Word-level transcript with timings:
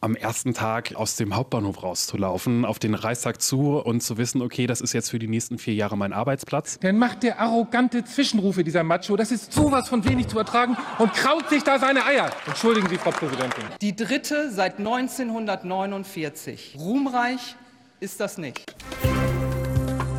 am 0.00 0.14
ersten 0.14 0.54
Tag 0.54 0.94
aus 0.94 1.16
dem 1.16 1.34
Hauptbahnhof 1.34 1.82
rauszulaufen, 1.82 2.64
auf 2.64 2.78
den 2.78 2.94
Reichstag 2.94 3.42
zu 3.42 3.78
und 3.78 4.00
zu 4.00 4.16
wissen, 4.16 4.40
okay, 4.42 4.68
das 4.68 4.80
ist 4.80 4.92
jetzt 4.92 5.10
für 5.10 5.18
die 5.18 5.26
nächsten 5.26 5.58
vier 5.58 5.74
Jahre 5.74 5.96
mein 5.96 6.12
Arbeitsplatz. 6.12 6.78
Dann 6.80 6.98
macht 6.98 7.24
der 7.24 7.40
arrogante 7.40 8.04
Zwischenrufe 8.04 8.62
dieser 8.62 8.84
Macho, 8.84 9.16
das 9.16 9.32
ist 9.32 9.52
sowas 9.52 9.88
von 9.88 10.04
wenig 10.08 10.28
zu 10.28 10.38
ertragen 10.38 10.76
und 10.98 11.12
kraut 11.14 11.48
sich 11.48 11.64
da 11.64 11.78
seine 11.78 12.04
Eier. 12.04 12.30
Entschuldigen 12.46 12.88
Sie, 12.88 12.96
Frau 12.96 13.10
Präsidentin. 13.10 13.64
Die 13.80 13.96
dritte 13.96 14.50
seit 14.52 14.78
1949. 14.78 16.76
Ruhmreich 16.78 17.56
ist 18.00 18.20
das 18.20 18.38
nicht. 18.38 18.64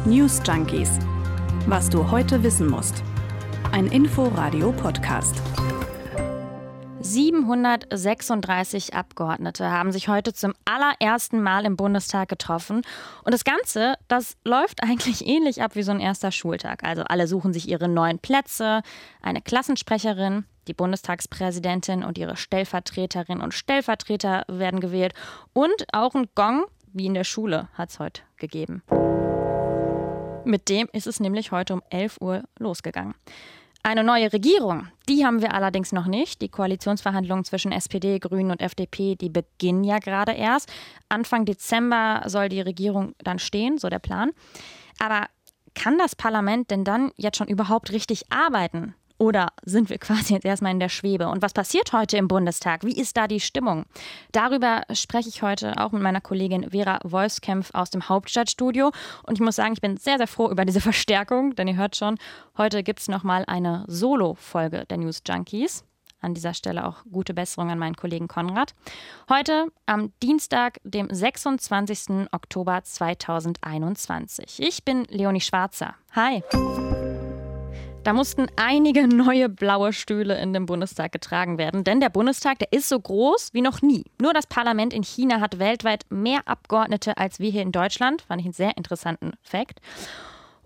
News 0.05 0.41
Junkies. 0.45 0.89
Was 1.67 1.89
du 1.89 2.11
heute 2.11 2.43
wissen 2.43 2.67
musst. 2.67 3.03
Ein 3.71 3.87
Info-Radio-Podcast. 3.87 5.35
736 7.01 8.93
Abgeordnete 8.93 9.71
haben 9.71 9.91
sich 9.93 10.09
heute 10.09 10.33
zum 10.33 10.53
allerersten 10.65 11.41
Mal 11.41 11.65
im 11.65 11.77
Bundestag 11.77 12.27
getroffen. 12.27 12.81
Und 13.23 13.33
das 13.33 13.45
Ganze, 13.45 13.95
das 14.09 14.35
läuft 14.43 14.83
eigentlich 14.83 15.25
ähnlich 15.25 15.61
ab 15.61 15.75
wie 15.75 15.83
so 15.83 15.91
ein 15.91 16.01
erster 16.01 16.31
Schultag. 16.31 16.83
Also 16.83 17.03
alle 17.03 17.27
suchen 17.27 17.53
sich 17.53 17.69
ihre 17.69 17.87
neuen 17.87 18.19
Plätze, 18.19 18.81
eine 19.21 19.41
Klassensprecherin, 19.41 20.45
die 20.67 20.73
Bundestagspräsidentin 20.73 22.03
und 22.03 22.17
ihre 22.17 22.35
Stellvertreterinnen 22.35 23.41
und 23.41 23.53
Stellvertreter 23.53 24.43
werden 24.47 24.81
gewählt. 24.81 25.13
Und 25.53 25.85
auch 25.93 26.15
ein 26.15 26.27
Gong, 26.35 26.65
wie 26.91 27.05
in 27.05 27.13
der 27.13 27.23
Schule, 27.23 27.69
hat 27.73 27.91
es 27.91 27.99
heute 27.99 28.23
gegeben. 28.37 28.83
Mit 30.43 30.67
dem 30.67 30.89
ist 30.91 31.07
es 31.07 31.19
nämlich 31.19 31.51
heute 31.51 31.73
um 31.73 31.81
11 31.89 32.17
Uhr 32.21 32.43
losgegangen. 32.57 33.15
Eine 33.81 34.03
neue 34.03 34.31
Regierung, 34.33 34.87
die 35.07 35.25
haben 35.25 35.41
wir 35.41 35.53
allerdings 35.53 35.93
noch 35.93 36.05
nicht. 36.05 36.41
Die 36.41 36.49
Koalitionsverhandlungen 36.49 37.45
zwischen 37.45 37.71
SPD, 37.71 38.19
Grünen 38.19 38.51
und 38.51 38.61
FDP, 38.61 39.15
die 39.15 39.29
beginnen 39.29 39.83
ja 39.83 39.99
gerade 39.99 40.33
erst. 40.33 40.69
Anfang 41.07 41.45
Dezember 41.45 42.23
soll 42.25 42.49
die 42.49 42.61
Regierung 42.61 43.15
dann 43.19 43.39
stehen, 43.39 43.77
so 43.77 43.89
der 43.89 43.99
Plan. 43.99 44.31
Aber 44.99 45.27
kann 45.75 45.97
das 45.97 46.15
Parlament 46.15 46.71
denn 46.71 46.83
dann 46.83 47.11
jetzt 47.15 47.37
schon 47.37 47.47
überhaupt 47.47 47.91
richtig 47.91 48.23
arbeiten? 48.31 48.95
Oder 49.19 49.49
sind 49.63 49.89
wir 49.89 49.97
quasi 49.99 50.33
jetzt 50.33 50.45
erstmal 50.45 50.71
in 50.71 50.79
der 50.79 50.89
Schwebe? 50.89 51.27
Und 51.27 51.41
was 51.41 51.53
passiert 51.53 51.91
heute 51.93 52.17
im 52.17 52.27
Bundestag? 52.27 52.83
Wie 52.83 52.97
ist 52.99 53.17
da 53.17 53.27
die 53.27 53.41
Stimmung? 53.41 53.85
Darüber 54.31 54.83
spreche 54.93 55.29
ich 55.29 55.43
heute 55.43 55.77
auch 55.77 55.91
mit 55.91 56.01
meiner 56.01 56.21
Kollegin 56.21 56.71
Vera 56.71 56.99
Wolfskämpf 57.03 57.69
aus 57.73 57.89
dem 57.89 58.07
Hauptstadtstudio. 58.07 58.91
Und 59.23 59.33
ich 59.35 59.41
muss 59.41 59.57
sagen, 59.57 59.73
ich 59.73 59.81
bin 59.81 59.97
sehr, 59.97 60.17
sehr 60.17 60.27
froh 60.27 60.49
über 60.49 60.63
diese 60.63 60.81
Verstärkung, 60.89 61.53
denn 61.55 61.67
ihr 61.67 61.75
hört 61.75 61.97
schon, 61.97 62.17
heute 62.57 62.81
gibt 62.81 63.01
es 63.01 63.09
nochmal 63.09 63.43
eine 63.45 63.83
Solo-Folge 63.87 64.85
der 64.89 64.97
News 64.97 65.21
Junkies. 65.27 65.83
An 66.21 66.33
dieser 66.33 66.53
Stelle 66.53 66.85
auch 66.85 67.03
gute 67.09 67.33
Besserung 67.33 67.71
an 67.71 67.79
meinen 67.79 67.95
Kollegen 67.95 68.27
Konrad. 68.27 68.73
Heute 69.29 69.67
am 69.85 70.11
Dienstag, 70.21 70.79
dem 70.83 71.07
26. 71.09 72.27
Oktober 72.31 72.81
2021. 72.83 74.59
Ich 74.59 74.83
bin 74.83 75.05
Leonie 75.09 75.39
Schwarzer. 75.39 75.95
Hi. 76.13 76.43
Da 78.03 78.13
mussten 78.13 78.47
einige 78.55 79.07
neue 79.07 79.49
blaue 79.49 79.91
Stühle 79.91 80.39
in 80.39 80.53
den 80.53 80.65
Bundestag 80.65 81.11
getragen 81.11 81.57
werden, 81.57 81.83
denn 81.83 81.99
der 81.99 82.09
Bundestag, 82.09 82.59
der 82.59 82.71
ist 82.71 82.87
so 82.87 82.99
groß 82.99 83.49
wie 83.53 83.61
noch 83.61 83.81
nie. 83.81 84.05
Nur 84.21 84.33
das 84.33 84.47
Parlament 84.47 84.93
in 84.93 85.03
China 85.03 85.41
hat 85.41 85.59
weltweit 85.59 86.05
mehr 86.09 86.47
Abgeordnete 86.47 87.17
als 87.17 87.39
wir 87.39 87.51
hier 87.51 87.61
in 87.61 87.73
Deutschland, 87.73 88.21
fand 88.21 88.39
ich 88.41 88.45
einen 88.45 88.53
sehr 88.53 88.77
interessanten 88.77 89.33
Fakt. 89.41 89.79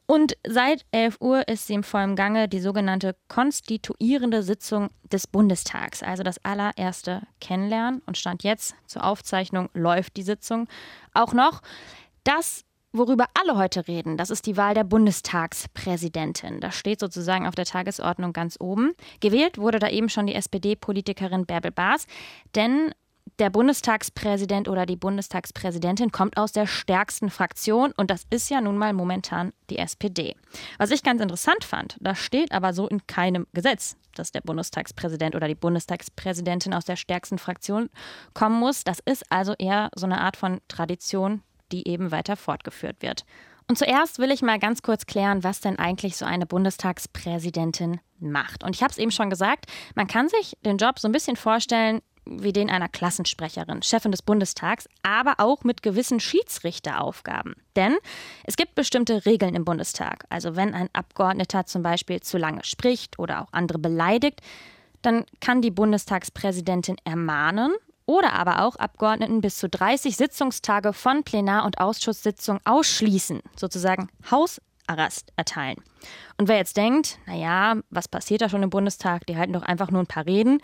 Und 0.06 0.38
seit 0.46 0.86
11 0.92 1.18
Uhr 1.22 1.48
ist 1.48 1.68
sie 1.68 1.74
im 1.74 1.84
vollen 1.84 2.16
Gange 2.16 2.48
die 2.48 2.60
sogenannte 2.60 3.16
konstituierende 3.30 4.44
Sitzung 4.44 4.90
des 5.12 5.28
Bundestags, 5.28 6.04
also 6.04 6.24
das 6.24 6.44
allererste 6.44 7.24
Kennenlernen. 7.40 8.02
Und 8.06 8.18
stand 8.18 8.44
jetzt 8.44 8.76
zur 8.86 9.04
Aufzeichnung 9.04 9.70
läuft 9.74 10.18
die 10.18 10.24
Sitzung 10.24 10.68
auch 11.14 11.34
noch. 11.34 11.62
Das 12.26 12.64
Worüber 12.96 13.26
alle 13.34 13.58
heute 13.58 13.88
reden, 13.88 14.18
das 14.18 14.30
ist 14.30 14.46
die 14.46 14.56
Wahl 14.56 14.76
der 14.76 14.84
Bundestagspräsidentin. 14.84 16.60
Das 16.60 16.76
steht 16.76 17.00
sozusagen 17.00 17.48
auf 17.48 17.56
der 17.56 17.66
Tagesordnung 17.66 18.34
ganz 18.34 18.56
oben. 18.60 18.94
Gewählt 19.20 19.58
wurde 19.58 19.80
da 19.80 19.90
eben 19.90 20.10
schon 20.10 20.28
die 20.28 20.36
SPD-Politikerin 20.36 21.48
Bärbel 21.48 21.72
Baas, 21.72 22.06
denn 22.54 22.94
der 23.40 23.50
Bundestagspräsident 23.50 24.68
oder 24.68 24.86
die 24.86 24.96
Bundestagspräsidentin 24.96 26.12
kommt 26.12 26.38
aus 26.38 26.52
der 26.52 26.68
stärksten 26.68 27.32
Fraktion 27.32 27.94
und 27.98 28.12
das 28.12 28.28
ist 28.30 28.52
ja 28.52 28.62
nun 28.62 28.78
mal 28.78 28.94
momentan 28.94 29.54
die 29.72 29.80
SPD. 29.80 30.36
Was 30.78 30.92
ich 30.92 31.02
ganz 31.02 31.20
interessant 31.20 31.64
fand, 31.64 31.98
das 32.00 32.20
steht 32.20 32.52
aber 32.52 32.74
so 32.74 32.88
in 32.88 33.08
keinem 33.08 33.48
Gesetz, 33.54 33.98
dass 34.14 34.32
der 34.32 34.42
Bundestagspräsident 34.42 35.34
oder 35.34 35.48
die 35.48 35.56
Bundestagspräsidentin 35.56 36.76
aus 36.76 36.86
der 36.86 36.96
stärksten 36.96 37.40
Fraktion 37.40 37.90
kommen 38.36 38.60
muss. 38.60 38.84
Das 38.84 39.00
ist 39.00 39.24
also 39.32 39.56
eher 39.58 39.90
so 39.96 40.06
eine 40.06 40.22
Art 40.22 40.38
von 40.38 40.62
Tradition, 40.68 41.42
die 41.74 41.88
eben 41.88 42.12
weiter 42.12 42.38
fortgeführt 42.38 43.02
wird. 43.02 43.26
Und 43.68 43.78
zuerst 43.78 44.20
will 44.20 44.32
ich 44.32 44.42
mal 44.42 44.60
ganz 44.60 44.82
kurz 44.82 45.06
klären, 45.06 45.44
was 45.44 45.62
denn 45.62 45.80
eigentlich 45.80 46.18
so 46.18 46.26
eine 46.26 46.46
Bundestagspräsidentin 46.46 48.00
macht. 48.20 48.64
Und 48.64 48.76
ich 48.76 48.84
habe 48.84 48.92
es 48.92 48.98
eben 48.98 49.12
schon 49.12 49.30
gesagt, 49.30 49.66
man 49.96 50.08
kann 50.08 50.30
sich 50.30 50.58
den 50.66 50.78
Job 50.78 51.00
so 51.00 51.08
ein 51.08 51.14
bisschen 51.14 51.36
vorstellen 51.36 52.02
wie 52.26 52.54
den 52.54 52.70
einer 52.70 52.88
Klassensprecherin, 52.88 53.82
Chefin 53.82 54.12
des 54.12 54.22
Bundestags, 54.22 54.88
aber 55.02 55.36
auch 55.40 55.66
mit 55.66 55.84
gewissen 55.84 56.22
Schiedsrichteraufgaben. 56.22 57.56
Denn 57.76 57.98
es 58.46 58.56
gibt 58.56 58.76
bestimmte 58.76 59.26
Regeln 59.26 59.56
im 59.56 59.66
Bundestag. 59.66 60.26
Also 60.30 60.56
wenn 60.56 60.74
ein 60.74 60.90
Abgeordneter 60.94 61.66
zum 61.66 61.84
Beispiel 61.84 62.22
zu 62.22 62.38
lange 62.38 62.64
spricht 62.64 63.20
oder 63.20 63.42
auch 63.42 63.52
andere 63.52 63.78
beleidigt, 63.78 64.42
dann 65.02 65.26
kann 65.42 65.62
die 65.62 65.72
Bundestagspräsidentin 65.72 66.96
ermahnen 67.04 67.74
oder 68.06 68.34
aber 68.34 68.62
auch 68.64 68.76
Abgeordneten 68.76 69.42
bis 69.42 69.58
zu 69.58 69.70
30 69.70 70.16
Sitzungstage 70.16 70.94
von 70.94 71.24
Plenar- 71.24 71.66
und 71.66 71.80
Ausschusssitzungen 71.80 72.62
ausschließen, 72.66 73.42
sozusagen 73.56 74.10
Hausarrest 74.30 75.32
erteilen. 75.36 75.78
Und 76.38 76.48
wer 76.48 76.58
jetzt 76.58 76.78
denkt, 76.78 77.20
naja, 77.26 77.78
was 77.90 78.08
passiert 78.08 78.42
da 78.42 78.50
schon 78.50 78.64
im 78.64 78.70
Bundestag, 78.70 79.26
die 79.28 79.38
halten 79.38 79.54
doch 79.54 79.64
einfach 79.64 79.92
nur 79.92 80.02
ein 80.02 80.08
paar 80.08 80.26
Reden, 80.26 80.60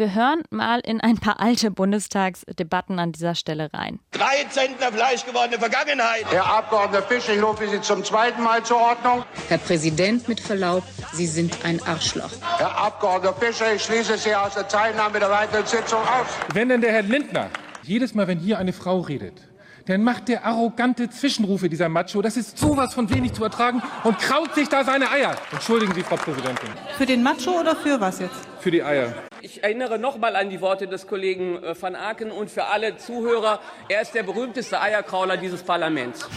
wir 0.00 0.14
hören 0.14 0.42
mal 0.48 0.80
in 0.80 1.00
ein 1.00 1.18
paar 1.18 1.40
alte 1.40 1.70
Bundestagsdebatten 1.70 2.98
an 2.98 3.12
dieser 3.12 3.34
Stelle 3.34 3.70
rein. 3.74 4.00
Drei 4.12 4.44
Zentner 4.48 4.90
Fleisch 4.90 5.26
gewordene 5.26 5.58
Vergangenheit. 5.58 6.24
Herr 6.30 6.46
Abgeordneter 6.46 7.02
Fischer, 7.06 7.34
ich 7.34 7.42
rufe 7.42 7.68
Sie 7.68 7.80
zum 7.82 8.02
zweiten 8.02 8.42
Mal 8.42 8.64
zur 8.64 8.78
Ordnung. 8.78 9.24
Herr 9.48 9.58
Präsident, 9.58 10.26
mit 10.26 10.40
Verlaub, 10.40 10.82
Sie 11.12 11.26
sind 11.26 11.64
ein 11.64 11.82
Arschloch. 11.86 12.30
Herr 12.56 12.76
Abgeordneter 12.78 13.34
Fischer, 13.34 13.74
ich 13.74 13.84
schließe 13.84 14.16
Sie 14.16 14.34
aus 14.34 14.54
der 14.54 14.66
Teilnahme 14.66 15.20
der 15.20 15.30
weiteren 15.30 15.66
Sitzung 15.66 16.00
aus. 16.00 16.26
Wenn 16.54 16.70
denn 16.70 16.80
der 16.80 16.92
Herr 16.92 17.02
Lindner 17.02 17.50
jedes 17.82 18.14
Mal, 18.14 18.26
wenn 18.26 18.38
hier 18.38 18.58
eine 18.58 18.72
Frau 18.72 19.00
redet, 19.00 19.49
dann 19.90 20.04
macht 20.04 20.28
der 20.28 20.44
arrogante 20.44 21.10
Zwischenrufe 21.10 21.68
dieser 21.68 21.88
Macho, 21.88 22.22
das 22.22 22.36
ist 22.36 22.56
sowas 22.56 22.94
von 22.94 23.10
wenig 23.10 23.32
zu 23.32 23.42
ertragen 23.42 23.82
und 24.04 24.18
kraut 24.18 24.54
sich 24.54 24.68
da 24.68 24.84
seine 24.84 25.10
Eier. 25.10 25.36
Entschuldigen 25.50 25.92
Sie, 25.94 26.02
Frau 26.02 26.16
Präsidentin. 26.16 26.68
Für 26.96 27.06
den 27.06 27.22
Macho 27.22 27.58
oder 27.58 27.74
für 27.74 28.00
was 28.00 28.20
jetzt? 28.20 28.36
Für 28.60 28.70
die 28.70 28.84
Eier. 28.84 29.12
Ich 29.40 29.64
erinnere 29.64 29.98
nochmal 29.98 30.36
an 30.36 30.48
die 30.48 30.60
Worte 30.60 30.86
des 30.86 31.08
Kollegen 31.08 31.62
äh, 31.62 31.74
van 31.80 31.96
Aken 31.96 32.30
und 32.30 32.50
für 32.50 32.66
alle 32.66 32.98
Zuhörer, 32.98 33.60
er 33.88 34.02
ist 34.02 34.14
der 34.14 34.22
berühmteste 34.22 34.80
Eierkrauler 34.80 35.36
dieses 35.36 35.62
Parlaments. 35.62 36.28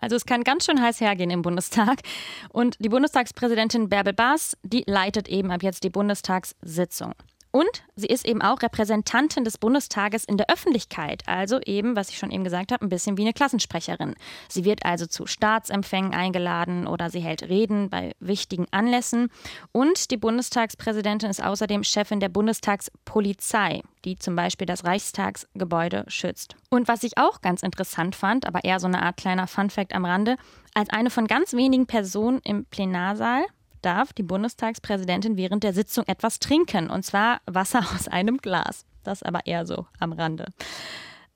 Also 0.00 0.16
es 0.16 0.24
kann 0.24 0.42
ganz 0.42 0.64
schön 0.64 0.80
heiß 0.80 1.00
hergehen 1.00 1.30
im 1.30 1.42
Bundestag. 1.42 2.00
Und 2.48 2.76
die 2.78 2.88
Bundestagspräsidentin 2.88 3.90
Bärbel 3.90 4.14
Baas, 4.14 4.56
die 4.62 4.82
leitet 4.86 5.28
eben 5.28 5.50
ab 5.50 5.62
jetzt 5.62 5.84
die 5.84 5.90
Bundestagssitzung. 5.90 7.12
Und 7.52 7.84
sie 7.96 8.06
ist 8.06 8.26
eben 8.26 8.40
auch 8.40 8.62
Repräsentantin 8.62 9.44
des 9.44 9.58
Bundestages 9.58 10.24
in 10.24 10.38
der 10.38 10.48
Öffentlichkeit. 10.48 11.22
Also 11.26 11.60
eben, 11.60 11.94
was 11.94 12.08
ich 12.08 12.16
schon 12.16 12.30
eben 12.30 12.44
gesagt 12.44 12.72
habe, 12.72 12.84
ein 12.84 12.88
bisschen 12.88 13.18
wie 13.18 13.22
eine 13.22 13.34
Klassensprecherin. 13.34 14.14
Sie 14.48 14.64
wird 14.64 14.86
also 14.86 15.06
zu 15.06 15.26
Staatsempfängen 15.26 16.14
eingeladen 16.14 16.86
oder 16.86 17.10
sie 17.10 17.20
hält 17.20 17.42
Reden 17.42 17.90
bei 17.90 18.12
wichtigen 18.20 18.66
Anlässen. 18.70 19.28
Und 19.70 20.10
die 20.10 20.16
Bundestagspräsidentin 20.16 21.28
ist 21.28 21.42
außerdem 21.42 21.84
Chefin 21.84 22.20
der 22.20 22.30
Bundestagspolizei, 22.30 23.82
die 24.06 24.16
zum 24.16 24.34
Beispiel 24.34 24.66
das 24.66 24.84
Reichstagsgebäude 24.84 26.06
schützt. 26.08 26.56
Und 26.70 26.88
was 26.88 27.02
ich 27.02 27.18
auch 27.18 27.42
ganz 27.42 27.62
interessant 27.62 28.16
fand, 28.16 28.46
aber 28.46 28.64
eher 28.64 28.80
so 28.80 28.86
eine 28.86 29.02
Art 29.02 29.18
kleiner 29.18 29.46
Funfact 29.46 29.94
am 29.94 30.06
Rande, 30.06 30.36
als 30.72 30.88
eine 30.88 31.10
von 31.10 31.26
ganz 31.26 31.52
wenigen 31.52 31.86
Personen 31.86 32.40
im 32.44 32.64
Plenarsaal 32.64 33.44
darf 33.82 34.12
die 34.12 34.22
Bundestagspräsidentin 34.22 35.36
während 35.36 35.64
der 35.64 35.72
Sitzung 35.72 36.04
etwas 36.06 36.38
trinken, 36.38 36.90
und 36.90 37.04
zwar 37.04 37.40
Wasser 37.46 37.80
aus 37.94 38.08
einem 38.08 38.38
Glas. 38.38 38.84
Das 39.04 39.22
aber 39.22 39.46
eher 39.46 39.66
so 39.66 39.86
am 39.98 40.12
Rande. 40.12 40.46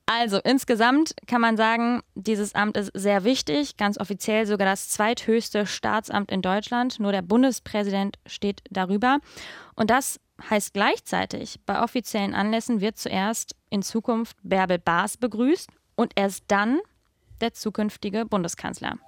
Also 0.08 0.38
insgesamt 0.38 1.14
kann 1.26 1.40
man 1.40 1.56
sagen, 1.56 2.00
dieses 2.14 2.54
Amt 2.54 2.76
ist 2.76 2.92
sehr 2.94 3.24
wichtig, 3.24 3.76
ganz 3.76 3.98
offiziell 3.98 4.46
sogar 4.46 4.66
das 4.66 4.88
zweithöchste 4.88 5.66
Staatsamt 5.66 6.30
in 6.30 6.42
Deutschland. 6.42 7.00
Nur 7.00 7.10
der 7.10 7.22
Bundespräsident 7.22 8.16
steht 8.24 8.62
darüber. 8.70 9.18
Und 9.74 9.90
das 9.90 10.20
heißt 10.48 10.74
gleichzeitig, 10.74 11.58
bei 11.66 11.82
offiziellen 11.82 12.34
Anlässen 12.34 12.80
wird 12.80 12.98
zuerst 12.98 13.56
in 13.68 13.82
Zukunft 13.82 14.36
Bärbel 14.44 14.78
Baas 14.78 15.16
begrüßt 15.16 15.70
und 15.96 16.12
erst 16.14 16.44
dann 16.46 16.78
der 17.40 17.52
zukünftige 17.52 18.26
Bundeskanzler. 18.26 18.98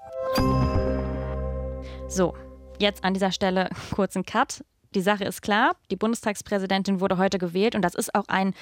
So, 2.08 2.34
Jetzt 2.78 3.04
an 3.04 3.14
dieser 3.14 3.32
Stelle 3.32 3.68
kurzen 3.94 4.24
Cut. 4.24 4.64
Die 4.94 5.00
Sache 5.00 5.24
ist 5.24 5.42
klar, 5.42 5.76
die 5.90 5.96
Bundestagspräsidentin 5.96 7.00
wurde 7.00 7.18
heute 7.18 7.38
gewählt 7.38 7.74
und 7.74 7.82
das 7.82 7.94
ist 7.94 8.14
auch 8.14 8.28
ein 8.28 8.54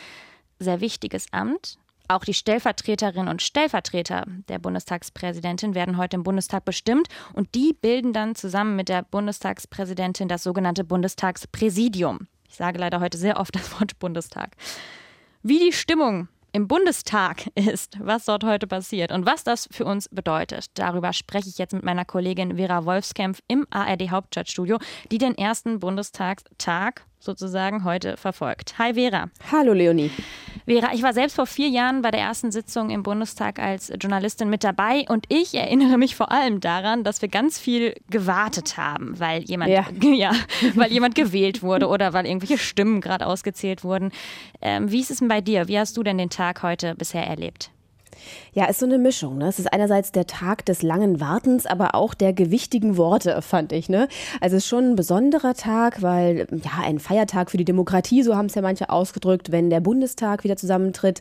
sehr 0.59 0.81
wichtiges 0.81 1.27
Amt. 1.33 1.79
Auch 2.09 2.25
die 2.25 2.35
Stellvertreterinnen 2.35 3.29
und 3.29 3.43
Stellvertreter 3.43 4.25
der 4.49 4.59
Bundestagspräsidentin 4.59 5.75
werden 5.75 5.97
heute 5.97 6.17
im 6.17 6.23
Bundestag 6.23 6.65
bestimmt 6.65 7.09
und 7.35 7.55
die 7.55 7.73
bilden 7.73 8.13
dann 8.13 8.35
zusammen 8.35 8.77
mit 8.77 8.89
der 8.89 9.03
Bundestagspräsidentin 9.03 10.29
das 10.29 10.43
sogenannte 10.43 10.85
Bundestagspräsidium. 10.85 12.29
Ich 12.49 12.55
sage 12.55 12.79
leider 12.79 13.01
heute 13.01 13.19
sehr 13.19 13.39
oft 13.39 13.55
das 13.55 13.73
Wort 13.73 13.99
Bundestag. 13.99 14.57
Wie 15.43 15.59
die 15.59 15.73
Stimmung 15.73 16.29
im 16.57 16.69
Bundestag 16.69 17.49
ist, 17.55 17.99
was 18.01 18.25
dort 18.25 18.43
heute 18.43 18.67
passiert 18.67 19.13
und 19.13 19.27
was 19.27 19.45
das 19.45 19.69
für 19.71 19.85
uns 19.85 20.09
bedeutet. 20.09 20.71
Darüber 20.73 21.13
spreche 21.13 21.51
ich 21.51 21.59
jetzt 21.59 21.75
mit 21.75 21.85
meiner 21.85 22.07
Kollegin 22.07 22.57
Vera 22.57 22.87
Wolfskämpf 22.87 23.43
im 23.47 23.67
ARD 23.69 24.11
Hauptstadtstudio, 24.11 24.79
die 25.11 25.19
den 25.19 25.37
ersten 25.37 25.81
Bundestagstag 25.81 27.05
sozusagen 27.21 27.85
heute 27.85 28.17
verfolgt. 28.17 28.79
Hi 28.79 28.95
Vera. 28.95 29.29
Hallo 29.53 29.75
Leonie. 29.75 30.11
Vera, 30.67 30.93
ich 30.93 31.03
war 31.05 31.13
selbst 31.13 31.37
vor 31.37 31.47
vier 31.47 31.69
Jahren 31.69 32.03
bei 32.03 32.11
der 32.11 32.21
ersten 32.21 32.51
Sitzung 32.51 32.91
im 32.91 33.05
Bundestag 33.05 33.61
als 33.61 33.93
Journalistin 34.01 34.51
mit 34.51 34.65
dabei 34.65 35.05
und 35.09 35.25
ich 35.29 35.55
erinnere 35.55 35.97
mich 35.97 36.17
vor 36.17 36.33
allem 36.33 36.59
daran, 36.59 37.05
dass 37.05 37.23
wir 37.23 37.29
ganz 37.29 37.57
viel 37.57 37.95
gewartet 38.11 38.77
haben, 38.77 39.19
weil 39.21 39.43
jemand, 39.45 39.71
ja. 39.71 39.87
ja 40.03 40.33
weil 40.75 40.91
jemand 40.91 41.15
gewählt 41.15 41.63
wurde 41.63 41.87
oder 41.87 42.13
weil 42.13 42.27
irgendwelche 42.27 42.59
Stimmen 42.59 43.01
gerade 43.01 43.27
ausgezählt 43.27 43.85
wurden. 43.85 44.11
Ähm, 44.61 44.91
wie 44.91 45.01
ist 45.01 45.13
es 45.13 45.19
denn 45.19 45.29
bei 45.29 45.41
dir? 45.41 45.69
Wie 45.69 45.79
hast 45.79 45.97
du 45.97 46.03
denn 46.03 46.19
den 46.19 46.31
Tag 46.31 46.65
heute 46.65 46.97
bisher 46.97 47.25
erlebt? 47.25 47.71
Ja, 48.53 48.67
ist 48.67 48.81
so 48.81 48.87
eine 48.87 48.99
Mischung. 48.99 49.39
Ne? 49.39 49.49
Es 49.49 49.59
ist 49.59 49.73
einerseits 49.73 50.13
der 50.13 50.27
Tag 50.27 50.65
des 50.67 50.83
langen 50.83 51.21
Wartens, 51.21 51.67
aber 51.67 51.95
auch 51.95 52.15
der 52.15 52.33
gewichtigen 52.33 52.97
Worte, 52.97 53.41
fand 53.43 53.73
ich. 53.73 53.89
Ne? 53.89 54.09
Also 54.41 54.57
es 54.57 54.65
ist 54.65 54.69
schon 54.69 54.93
ein 54.93 54.97
besonderer 54.97 55.55
Tag, 55.55 56.03
weil 56.03 56.47
ja 56.51 56.83
ein 56.85 56.99
Feiertag 56.99 57.51
für 57.51 57.57
die 57.57 57.65
Demokratie, 57.65 58.23
so 58.23 58.37
haben 58.37 58.47
es 58.47 58.55
ja 58.55 58.63
manche 58.63 58.91
ausgedrückt, 58.91 59.53
wenn 59.53 59.71
der 59.71 59.81
Bundestag 59.81 60.45
wieder 60.45 60.57
zusammentritt. 60.57 61.21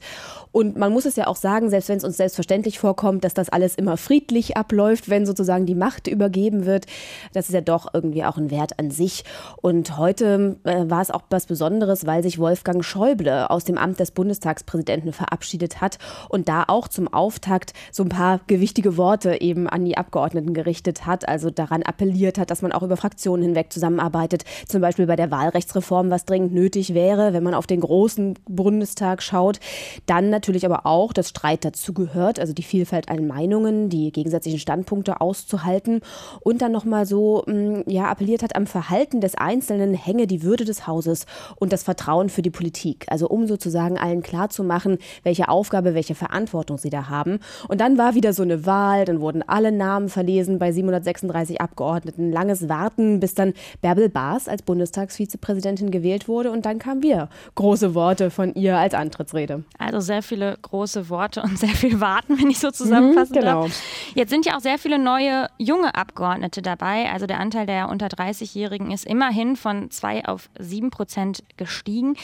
Und 0.52 0.78
man 0.78 0.94
muss 0.94 1.06
es 1.06 1.16
ja 1.16 1.28
auch 1.28 1.36
sagen, 1.36 1.70
selbst 1.70 1.90
wenn 1.90 1.98
es 1.98 2.04
uns 2.04 2.18
selbstverständlich 2.18 2.80
vorkommt, 2.80 3.24
dass 3.24 3.34
das 3.34 3.50
alles 3.50 3.76
immer 3.76 3.98
friedlich 3.98 4.58
abläuft, 4.58 5.10
wenn 5.10 5.26
sozusagen 5.26 5.66
die 5.66 5.76
Macht 5.76 6.08
übergeben 6.08 6.66
wird, 6.66 6.86
das 7.34 7.48
ist 7.48 7.54
ja 7.54 7.62
doch 7.62 7.94
irgendwie 7.94 8.24
auch 8.24 8.38
ein 8.38 8.52
Wert 8.52 8.80
an 8.80 8.92
sich. 8.92 9.26
Und 9.62 9.98
heute 9.98 10.58
äh, 10.64 10.90
war 10.90 11.02
es 11.02 11.12
auch 11.12 11.24
was 11.30 11.46
Besonderes, 11.46 12.06
weil 12.06 12.24
sich 12.24 12.40
Wolfgang 12.40 12.84
Schäuble 12.84 13.50
aus 13.50 13.64
dem 13.66 13.78
Amt 13.78 14.00
des 14.00 14.12
Bundestagspräsidenten 14.12 15.14
verabschiedet 15.14 15.82
hat 15.82 15.98
und 16.30 16.48
da 16.48 16.64
auch 16.68 16.88
zum 16.96 17.08
Auftakt 17.08 17.74
so 17.92 18.04
ein 18.04 18.10
paar 18.10 18.40
gewichtige 18.48 18.98
Worte 18.98 19.42
eben 19.42 19.68
an 19.68 19.86
die 19.86 19.98
Abgeordneten 19.98 20.54
gerichtet 20.54 21.06
hat, 21.06 21.28
also 21.28 21.50
daran 21.52 21.84
appelliert 21.84 22.40
hat, 22.40 22.50
dass 22.50 22.62
man 22.62 22.72
auch 22.72 22.82
über 22.82 22.98
Fraktionen 22.98 23.44
hinweg 23.44 23.72
zusammenarbeitet, 23.72 24.46
zum 24.68 24.82
Beispiel 24.82 25.06
bei 25.06 25.16
der 25.16 25.30
Wahlrechtsreform, 25.30 26.10
was 26.10 26.26
dringend 26.26 26.54
nötig 26.54 26.94
wäre, 26.94 27.34
wenn 27.34 27.44
man 27.44 27.54
auf 27.54 27.68
den 27.68 27.82
großen 27.82 28.36
Bundestag 28.48 29.22
schaut. 29.22 29.60
Dann 30.06 30.30
natürlich 30.30 30.66
aber 30.66 30.86
auch, 30.86 31.14
dass 31.14 31.30
Streit 31.30 31.66
dazugehört, 31.66 32.40
also 32.40 32.54
die 32.54 32.64
Vielfalt 32.64 33.10
an 33.10 33.28
Meinungen, 33.28 33.90
die 33.90 34.12
gegensätzlichen 34.12 34.60
Standpunkte 34.60 35.22
auszuhalten 35.22 36.02
und 36.42 36.62
dann 36.62 36.72
nochmal 36.72 37.06
so 37.06 37.44
mm, 37.46 37.82
ja, 37.88 38.06
appelliert 38.06 38.42
hat, 38.42 38.56
am 38.56 38.68
Verhalten 38.68 39.22
des 39.22 39.36
Einzelnen 39.36 39.94
hänge 39.94 40.28
die 40.28 40.44
Würde 40.44 40.64
des 40.64 40.88
Hauses 40.88 41.26
und 41.58 41.74
das 41.74 41.84
Vertrauen 41.84 42.30
für 42.30 42.42
die 42.42 42.50
Politik. 42.50 43.06
Also 43.10 43.28
um 43.28 43.48
sozusagen 43.48 43.98
allen 43.98 44.24
klarzumachen, 44.24 44.98
welche 45.24 45.50
Aufgabe, 45.50 45.94
welche 45.94 46.16
Verantwortung 46.16 46.78
sie 46.86 46.90
da 46.90 47.10
haben. 47.10 47.40
Und 47.68 47.82
dann 47.82 47.98
war 47.98 48.16
wieder 48.16 48.32
so 48.32 48.44
eine 48.44 48.66
Wahl, 48.66 49.06
dann 49.06 49.20
wurden 49.20 49.44
alle 49.48 49.72
Namen 49.72 50.10
verlesen 50.10 50.60
bei 50.60 50.72
736 50.72 51.60
Abgeordneten. 51.60 52.32
Langes 52.32 52.70
Warten, 52.70 53.20
bis 53.20 53.34
dann 53.34 53.54
Bärbel 53.82 54.10
Baas 54.10 54.48
als 54.48 54.62
Bundestagsvizepräsidentin 54.62 55.92
gewählt 55.92 56.28
wurde. 56.28 56.52
Und 56.52 56.66
dann 56.66 56.80
kamen 56.80 57.02
wieder 57.02 57.30
große 57.56 57.96
Worte 57.96 58.30
von 58.30 58.54
ihr 58.54 58.78
als 58.78 58.94
Antrittsrede. 58.94 59.64
Also 59.80 60.00
sehr 60.00 60.22
viele 60.22 60.58
große 60.62 61.10
Worte 61.10 61.42
und 61.42 61.58
sehr 61.58 61.70
viel 61.70 62.00
Warten, 62.00 62.40
wenn 62.40 62.50
ich 62.50 62.60
so 62.60 62.72
zusammenfassen 62.72 63.36
mhm, 63.36 63.40
genau. 63.40 63.62
darf. 63.64 63.82
Jetzt 64.14 64.30
sind 64.30 64.46
ja 64.46 64.56
auch 64.56 64.62
sehr 64.62 64.78
viele 64.78 65.00
neue 65.00 65.48
junge 65.58 65.96
Abgeordnete 65.96 66.62
dabei. 66.62 67.12
Also 67.12 67.26
der 67.26 67.40
Anteil 67.40 67.66
der 67.66 67.90
unter 67.90 68.08
30-Jährigen 68.08 68.92
ist 68.92 69.06
immerhin 69.06 69.56
von 69.56 69.90
2 69.90 70.26
auf 70.26 70.50
7 70.60 70.92
Prozent 70.92 71.44
gestiegen. 71.58 72.16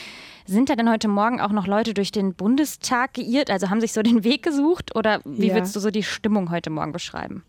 Sind 0.45 0.69
da 0.69 0.75
denn 0.75 0.89
heute 0.89 1.07
Morgen 1.07 1.39
auch 1.39 1.51
noch 1.51 1.67
Leute 1.67 1.93
durch 1.93 2.11
den 2.11 2.33
Bundestag 2.33 3.13
geirrt? 3.13 3.49
Also 3.49 3.69
haben 3.69 3.81
sich 3.81 3.93
so 3.93 4.01
den 4.01 4.23
Weg 4.23 4.43
gesucht? 4.51 4.95
Oder 4.95 5.21
wie 5.25 5.47
ja. 5.47 5.55
würdest 5.55 5.75
du 5.75 5.79
so 5.79 5.91
die 5.91 6.03
Stimmung 6.03 6.51
heute 6.51 6.69
Morgen 6.69 6.91
beschreiben? 6.91 7.43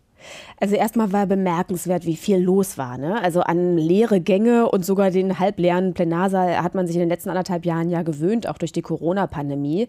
Also 0.59 0.75
erstmal 0.75 1.11
war 1.11 1.25
bemerkenswert, 1.25 2.05
wie 2.05 2.15
viel 2.15 2.37
los 2.37 2.77
war. 2.77 2.97
Ne? 2.97 3.21
Also 3.21 3.41
an 3.41 3.77
leere 3.77 4.21
Gänge 4.21 4.69
und 4.69 4.85
sogar 4.85 5.11
den 5.11 5.39
halbleeren 5.39 5.93
Plenarsaal 5.93 6.63
hat 6.63 6.75
man 6.75 6.87
sich 6.87 6.95
in 6.95 7.01
den 7.01 7.09
letzten 7.09 7.29
anderthalb 7.29 7.65
Jahren 7.65 7.89
ja 7.89 8.01
gewöhnt, 8.01 8.47
auch 8.47 8.57
durch 8.57 8.71
die 8.71 8.81
Corona-Pandemie. 8.81 9.87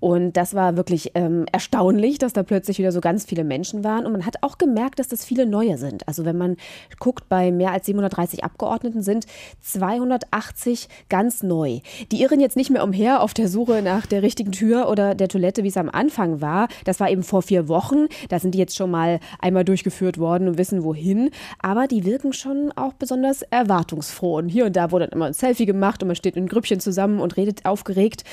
Und 0.00 0.36
das 0.36 0.54
war 0.54 0.76
wirklich 0.76 1.12
ähm, 1.14 1.46
erstaunlich, 1.52 2.18
dass 2.18 2.32
da 2.32 2.42
plötzlich 2.42 2.78
wieder 2.78 2.92
so 2.92 3.00
ganz 3.00 3.24
viele 3.24 3.44
Menschen 3.44 3.84
waren. 3.84 4.06
Und 4.06 4.12
man 4.12 4.26
hat 4.26 4.36
auch 4.42 4.58
gemerkt, 4.58 4.98
dass 4.98 5.08
das 5.08 5.24
viele 5.24 5.46
neue 5.46 5.78
sind. 5.78 6.06
Also 6.08 6.24
wenn 6.24 6.36
man 6.36 6.56
guckt, 6.98 7.28
bei 7.28 7.50
mehr 7.50 7.72
als 7.72 7.86
730 7.86 8.44
Abgeordneten 8.44 9.02
sind 9.02 9.26
280 9.60 10.88
ganz 11.08 11.42
neu. 11.42 11.80
Die 12.12 12.22
irren 12.22 12.40
jetzt 12.40 12.56
nicht 12.56 12.70
mehr 12.70 12.84
umher 12.84 13.22
auf 13.22 13.34
der 13.34 13.48
Suche 13.48 13.82
nach 13.82 14.06
der 14.06 14.22
richtigen 14.22 14.52
Tür 14.52 14.88
oder 14.88 15.14
der 15.14 15.28
Toilette, 15.28 15.64
wie 15.64 15.68
es 15.68 15.76
am 15.76 15.88
Anfang 15.88 16.40
war. 16.40 16.68
Das 16.84 17.00
war 17.00 17.10
eben 17.10 17.22
vor 17.22 17.42
vier 17.42 17.68
Wochen. 17.68 18.06
Da 18.28 18.38
sind 18.38 18.54
die 18.54 18.58
jetzt 18.58 18.76
schon 18.76 18.90
mal 18.90 19.20
einmal 19.38 19.64
durchgeführt 19.70 20.18
worden 20.18 20.48
und 20.48 20.58
wissen 20.58 20.82
wohin. 20.82 21.30
Aber 21.60 21.86
die 21.86 22.04
wirken 22.04 22.32
schon 22.32 22.72
auch 22.74 22.92
besonders 22.92 23.42
erwartungsfroh. 23.42 24.38
Und 24.38 24.48
hier 24.48 24.66
und 24.66 24.74
da 24.74 24.90
wurde 24.90 25.06
dann 25.06 25.16
immer 25.16 25.26
ein 25.26 25.32
Selfie 25.32 25.64
gemacht 25.64 26.02
und 26.02 26.08
man 26.08 26.16
steht 26.16 26.36
in 26.36 26.48
Grüppchen 26.48 26.80
zusammen 26.80 27.20
und 27.20 27.36
redet 27.36 27.64
aufgeregt. 27.64 28.24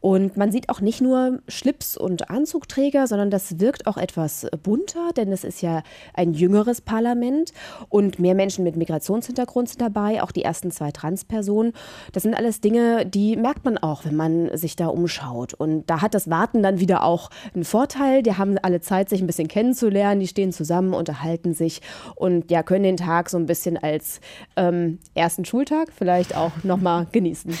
Und 0.00 0.36
man 0.36 0.52
sieht 0.52 0.68
auch 0.68 0.82
nicht 0.82 1.00
nur 1.00 1.40
Schlips 1.48 1.96
und 1.96 2.28
Anzugträger, 2.28 3.06
sondern 3.06 3.30
das 3.30 3.58
wirkt 3.58 3.86
auch 3.86 3.96
etwas 3.96 4.46
bunter, 4.62 5.10
denn 5.16 5.32
es 5.32 5.44
ist 5.44 5.62
ja 5.62 5.82
ein 6.12 6.34
jüngeres 6.34 6.82
Parlament 6.82 7.52
und 7.88 8.18
mehr 8.18 8.34
Menschen 8.34 8.64
mit 8.64 8.76
Migrationshintergrund 8.76 9.70
sind 9.70 9.80
dabei, 9.80 10.22
auch 10.22 10.30
die 10.30 10.44
ersten 10.44 10.70
zwei 10.70 10.90
Transpersonen. 10.90 11.72
Das 12.12 12.22
sind 12.22 12.34
alles 12.34 12.60
Dinge, 12.60 13.06
die 13.06 13.36
merkt 13.36 13.64
man 13.64 13.78
auch, 13.78 14.04
wenn 14.04 14.16
man 14.16 14.54
sich 14.56 14.76
da 14.76 14.88
umschaut. 14.88 15.54
Und 15.54 15.88
da 15.88 16.02
hat 16.02 16.12
das 16.12 16.28
Warten 16.28 16.62
dann 16.62 16.80
wieder 16.80 17.02
auch 17.02 17.30
einen 17.54 17.64
Vorteil. 17.64 18.22
Die 18.22 18.36
haben 18.36 18.58
alle 18.58 18.80
Zeit, 18.80 19.08
sich 19.08 19.22
ein 19.22 19.26
bisschen 19.26 19.48
kennenzulernen, 19.48 20.20
die 20.20 20.28
stehen 20.28 20.52
zusammen 20.52 20.81
zusammen, 20.82 20.94
unterhalten 20.94 21.54
sich 21.54 21.80
und 22.14 22.50
ja, 22.50 22.62
können 22.62 22.84
den 22.84 22.96
Tag 22.96 23.30
so 23.30 23.36
ein 23.36 23.46
bisschen 23.46 23.76
als 23.76 24.20
ähm, 24.56 24.98
ersten 25.14 25.44
Schultag 25.44 25.88
vielleicht 25.96 26.36
auch 26.36 26.52
nochmal 26.62 27.06
genießen. 27.12 27.56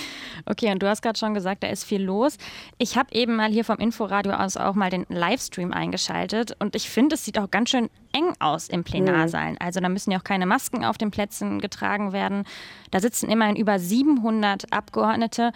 Okay, 0.46 0.72
und 0.72 0.82
du 0.82 0.88
hast 0.88 1.02
gerade 1.02 1.18
schon 1.18 1.34
gesagt, 1.34 1.62
da 1.62 1.68
ist 1.68 1.84
viel 1.84 2.02
los. 2.02 2.36
Ich 2.78 2.96
habe 2.96 3.14
eben 3.14 3.36
mal 3.36 3.50
hier 3.50 3.64
vom 3.64 3.78
Inforadio 3.78 4.32
aus 4.32 4.56
auch 4.56 4.74
mal 4.74 4.90
den 4.90 5.06
Livestream 5.08 5.72
eingeschaltet 5.72 6.56
und 6.58 6.74
ich 6.74 6.88
finde, 6.88 7.14
es 7.14 7.24
sieht 7.24 7.38
auch 7.38 7.50
ganz 7.50 7.70
schön 7.70 7.88
eng 8.12 8.34
aus 8.40 8.68
im 8.68 8.84
Plenarsaal. 8.84 9.52
Mhm. 9.52 9.56
Also 9.60 9.80
da 9.80 9.88
müssen 9.88 10.10
ja 10.10 10.18
auch 10.18 10.24
keine 10.24 10.46
Masken 10.46 10.84
auf 10.84 10.98
den 10.98 11.10
Plätzen 11.10 11.60
getragen 11.60 12.12
werden. 12.12 12.44
Da 12.90 13.00
sitzen 13.00 13.30
immerhin 13.30 13.56
über 13.56 13.78
700 13.78 14.72
Abgeordnete. 14.72 15.52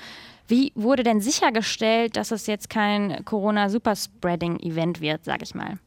Wie 0.49 0.73
wurde 0.77 1.03
denn 1.03 1.21
sichergestellt, 1.21 2.17
dass 2.17 2.31
es 2.31 2.47
jetzt 2.47 2.71
kein 2.71 3.25
Corona-Superspreading-Event 3.25 5.01
wird, 5.01 5.25
sage 5.25 5.43
ich 5.43 5.55
mal? 5.55 5.79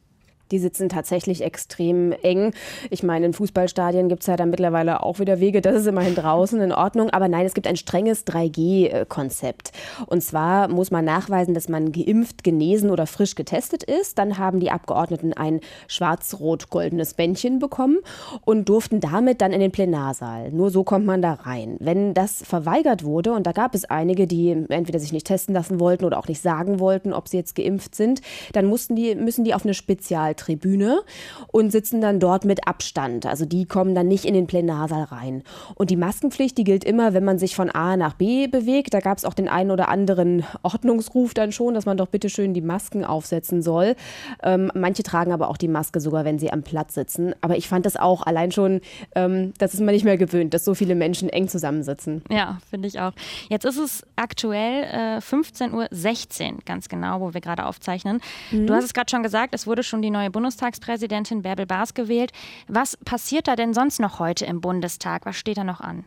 Die 0.50 0.58
sitzen 0.58 0.88
tatsächlich 0.88 1.42
extrem 1.42 2.12
eng. 2.12 2.52
Ich 2.90 3.02
meine, 3.02 3.26
in 3.26 3.32
Fußballstadien 3.32 4.08
gibt 4.08 4.22
es 4.22 4.26
ja 4.26 4.36
dann 4.36 4.50
mittlerweile 4.50 5.02
auch 5.02 5.18
wieder 5.18 5.40
Wege. 5.40 5.60
Das 5.60 5.76
ist 5.76 5.86
immerhin 5.86 6.14
draußen 6.14 6.60
in 6.60 6.72
Ordnung. 6.72 7.10
Aber 7.10 7.28
nein, 7.28 7.46
es 7.46 7.54
gibt 7.54 7.66
ein 7.66 7.76
strenges 7.76 8.26
3G-Konzept. 8.26 9.72
Und 10.06 10.22
zwar 10.22 10.68
muss 10.68 10.90
man 10.90 11.04
nachweisen, 11.04 11.54
dass 11.54 11.68
man 11.68 11.92
geimpft, 11.92 12.44
genesen 12.44 12.90
oder 12.90 13.06
frisch 13.06 13.34
getestet 13.34 13.82
ist. 13.82 14.18
Dann 14.18 14.38
haben 14.38 14.60
die 14.60 14.70
Abgeordneten 14.70 15.32
ein 15.32 15.60
schwarz-rot-goldenes 15.88 17.14
Bändchen 17.14 17.58
bekommen 17.58 17.98
und 18.44 18.68
durften 18.68 19.00
damit 19.00 19.40
dann 19.40 19.52
in 19.52 19.60
den 19.60 19.72
Plenarsaal. 19.72 20.50
Nur 20.50 20.70
so 20.70 20.84
kommt 20.84 21.06
man 21.06 21.22
da 21.22 21.34
rein. 21.34 21.76
Wenn 21.80 22.14
das 22.14 22.42
verweigert 22.42 23.04
wurde, 23.04 23.32
und 23.32 23.46
da 23.46 23.52
gab 23.52 23.74
es 23.74 23.84
einige, 23.84 24.26
die 24.26 24.50
entweder 24.68 24.98
sich 24.98 25.12
nicht 25.12 25.26
testen 25.26 25.54
lassen 25.54 25.80
wollten 25.80 26.04
oder 26.04 26.18
auch 26.18 26.28
nicht 26.28 26.42
sagen 26.42 26.80
wollten, 26.80 27.12
ob 27.12 27.28
sie 27.28 27.36
jetzt 27.36 27.54
geimpft 27.54 27.94
sind, 27.94 28.20
dann 28.52 28.66
mussten 28.66 28.96
die, 28.96 29.14
müssen 29.14 29.44
die 29.44 29.54
auf 29.54 29.64
eine 29.64 29.74
Spezial 29.74 30.34
Tribüne 30.40 31.02
und 31.48 31.70
sitzen 31.70 32.00
dann 32.00 32.18
dort 32.18 32.44
mit 32.44 32.66
Abstand. 32.66 33.26
Also 33.26 33.44
die 33.44 33.66
kommen 33.66 33.94
dann 33.94 34.08
nicht 34.08 34.24
in 34.24 34.34
den 34.34 34.46
Plenarsaal 34.46 35.04
rein. 35.04 35.42
Und 35.74 35.90
die 35.90 35.96
Maskenpflicht, 35.96 36.56
die 36.58 36.64
gilt 36.64 36.84
immer, 36.84 37.14
wenn 37.14 37.24
man 37.24 37.38
sich 37.38 37.54
von 37.54 37.70
A 37.70 37.96
nach 37.96 38.14
B 38.14 38.46
bewegt. 38.46 38.94
Da 38.94 39.00
gab 39.00 39.18
es 39.18 39.24
auch 39.24 39.34
den 39.34 39.48
einen 39.48 39.70
oder 39.70 39.88
anderen 39.88 40.44
Ordnungsruf 40.62 41.34
dann 41.34 41.52
schon, 41.52 41.74
dass 41.74 41.86
man 41.86 41.96
doch 41.96 42.08
bitte 42.08 42.28
schön 42.28 42.54
die 42.54 42.60
Masken 42.60 43.04
aufsetzen 43.04 43.62
soll. 43.62 43.94
Ähm, 44.42 44.70
manche 44.74 45.02
tragen 45.02 45.32
aber 45.32 45.48
auch 45.48 45.56
die 45.56 45.68
Maske 45.68 46.00
sogar, 46.00 46.24
wenn 46.24 46.38
sie 46.38 46.52
am 46.52 46.62
Platz 46.62 46.94
sitzen. 46.94 47.34
Aber 47.40 47.56
ich 47.56 47.68
fand 47.68 47.86
das 47.86 47.96
auch 47.96 48.22
allein 48.22 48.52
schon, 48.52 48.80
ähm, 49.14 49.52
das 49.58 49.74
ist 49.74 49.80
man 49.80 49.94
nicht 49.94 50.04
mehr 50.04 50.16
gewöhnt, 50.16 50.54
dass 50.54 50.64
so 50.64 50.74
viele 50.74 50.94
Menschen 50.94 51.28
eng 51.28 51.48
zusammensitzen. 51.48 52.22
Ja, 52.30 52.58
finde 52.68 52.88
ich 52.88 53.00
auch. 53.00 53.12
Jetzt 53.48 53.64
ist 53.64 53.78
es 53.78 54.02
aktuell 54.16 54.84
äh, 54.84 55.18
15.16 55.18 56.52
Uhr, 56.52 56.58
ganz 56.64 56.88
genau, 56.88 57.20
wo 57.20 57.34
wir 57.34 57.40
gerade 57.40 57.66
aufzeichnen. 57.66 58.20
Mhm. 58.50 58.66
Du 58.66 58.74
hast 58.74 58.84
es 58.84 58.94
gerade 58.94 59.10
schon 59.10 59.22
gesagt, 59.22 59.54
es 59.54 59.66
wurde 59.66 59.82
schon 59.82 60.02
die 60.02 60.10
neue 60.10 60.29
Bundestagspräsidentin 60.32 61.42
Bärbel 61.42 61.66
Baas 61.66 61.94
gewählt. 61.94 62.32
Was 62.68 62.96
passiert 62.96 63.48
da 63.48 63.56
denn 63.56 63.74
sonst 63.74 64.00
noch 64.00 64.18
heute 64.18 64.46
im 64.46 64.60
Bundestag? 64.60 65.26
Was 65.26 65.36
steht 65.36 65.58
da 65.58 65.64
noch 65.64 65.80
an? 65.80 66.04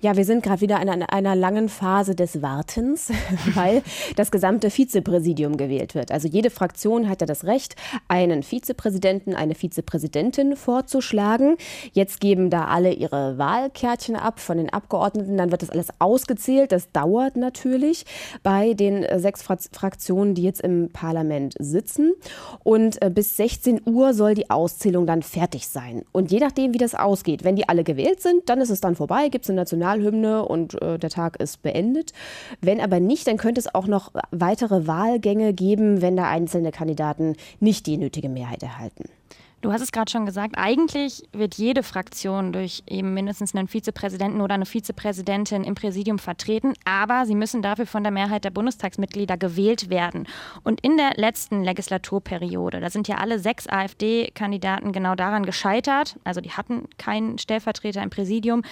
Ja, 0.00 0.16
wir 0.16 0.24
sind 0.24 0.42
gerade 0.42 0.60
wieder 0.60 0.80
in 0.82 0.88
einer 0.88 1.34
langen 1.34 1.68
Phase 1.68 2.14
des 2.14 2.42
Wartens, 2.42 3.10
weil 3.54 3.82
das 4.16 4.30
gesamte 4.30 4.70
Vizepräsidium 4.70 5.56
gewählt 5.56 5.94
wird. 5.94 6.12
Also 6.12 6.28
jede 6.28 6.50
Fraktion 6.50 7.08
hat 7.08 7.20
ja 7.20 7.26
das 7.26 7.44
Recht, 7.44 7.76
einen 8.08 8.42
Vizepräsidenten, 8.42 9.34
eine 9.34 9.54
Vizepräsidentin 9.54 10.56
vorzuschlagen. 10.56 11.56
Jetzt 11.92 12.20
geben 12.20 12.50
da 12.50 12.66
alle 12.66 12.92
ihre 12.92 13.38
Wahlkärtchen 13.38 14.16
ab 14.16 14.40
von 14.40 14.58
den 14.58 14.70
Abgeordneten. 14.70 15.36
Dann 15.36 15.50
wird 15.50 15.62
das 15.62 15.70
alles 15.70 15.88
ausgezählt. 15.98 16.72
Das 16.72 16.92
dauert 16.92 17.36
natürlich 17.36 18.04
bei 18.42 18.74
den 18.74 19.06
sechs 19.18 19.42
Fraktionen, 19.42 20.34
die 20.34 20.42
jetzt 20.42 20.60
im 20.60 20.90
Parlament 20.92 21.54
sitzen. 21.58 22.12
Und 22.62 23.00
äh, 23.02 23.10
bis 23.10 23.36
16 23.36 23.82
Uhr 23.86 24.14
soll 24.14 24.34
die 24.34 24.50
Auszählung 24.50 25.06
dann 25.06 25.22
fertig 25.22 25.68
sein. 25.68 26.04
Und 26.12 26.30
je 26.30 26.40
nachdem, 26.40 26.74
wie 26.74 26.78
das 26.78 26.94
ausgeht, 26.94 27.44
wenn 27.44 27.56
die 27.56 27.68
alle 27.68 27.84
gewählt 27.84 28.20
sind, 28.20 28.48
dann 28.48 28.60
ist 28.60 28.70
es 28.70 28.80
dann 28.80 28.96
vorbei, 28.96 29.28
gibt 29.28 29.44
es 29.44 29.50
eine 29.50 29.63
Nationalhymne 29.64 30.44
und 30.44 30.80
äh, 30.80 30.98
der 30.98 31.10
Tag 31.10 31.40
ist 31.40 31.62
beendet. 31.62 32.12
Wenn 32.60 32.80
aber 32.80 33.00
nicht, 33.00 33.26
dann 33.26 33.38
könnte 33.38 33.60
es 33.60 33.74
auch 33.74 33.86
noch 33.86 34.12
weitere 34.30 34.86
Wahlgänge 34.86 35.52
geben, 35.54 36.02
wenn 36.02 36.16
da 36.16 36.28
einzelne 36.28 36.70
Kandidaten 36.70 37.36
nicht 37.60 37.86
die 37.86 37.96
nötige 37.96 38.28
Mehrheit 38.28 38.62
erhalten. 38.62 39.04
Du 39.64 39.72
hast 39.72 39.80
es 39.80 39.92
gerade 39.92 40.10
schon 40.10 40.26
gesagt, 40.26 40.58
eigentlich 40.58 41.22
wird 41.32 41.54
jede 41.54 41.82
Fraktion 41.82 42.52
durch 42.52 42.82
eben 42.86 43.14
mindestens 43.14 43.54
einen 43.54 43.66
Vizepräsidenten 43.66 44.42
oder 44.42 44.52
eine 44.52 44.66
Vizepräsidentin 44.66 45.64
im 45.64 45.74
Präsidium 45.74 46.18
vertreten, 46.18 46.74
aber 46.84 47.24
sie 47.24 47.34
müssen 47.34 47.62
dafür 47.62 47.86
von 47.86 48.02
der 48.02 48.12
Mehrheit 48.12 48.44
der 48.44 48.50
Bundestagsmitglieder 48.50 49.38
gewählt 49.38 49.88
werden. 49.88 50.28
Und 50.64 50.82
in 50.82 50.98
der 50.98 51.12
letzten 51.16 51.64
Legislaturperiode, 51.64 52.80
da 52.80 52.90
sind 52.90 53.08
ja 53.08 53.16
alle 53.16 53.38
sechs 53.38 53.66
AfD-Kandidaten 53.66 54.92
genau 54.92 55.14
daran 55.14 55.46
gescheitert, 55.46 56.18
also 56.24 56.42
die 56.42 56.50
hatten 56.50 56.86
keinen 56.98 57.38
Stellvertreter 57.38 58.02
im 58.02 58.10
Präsidium. 58.10 58.64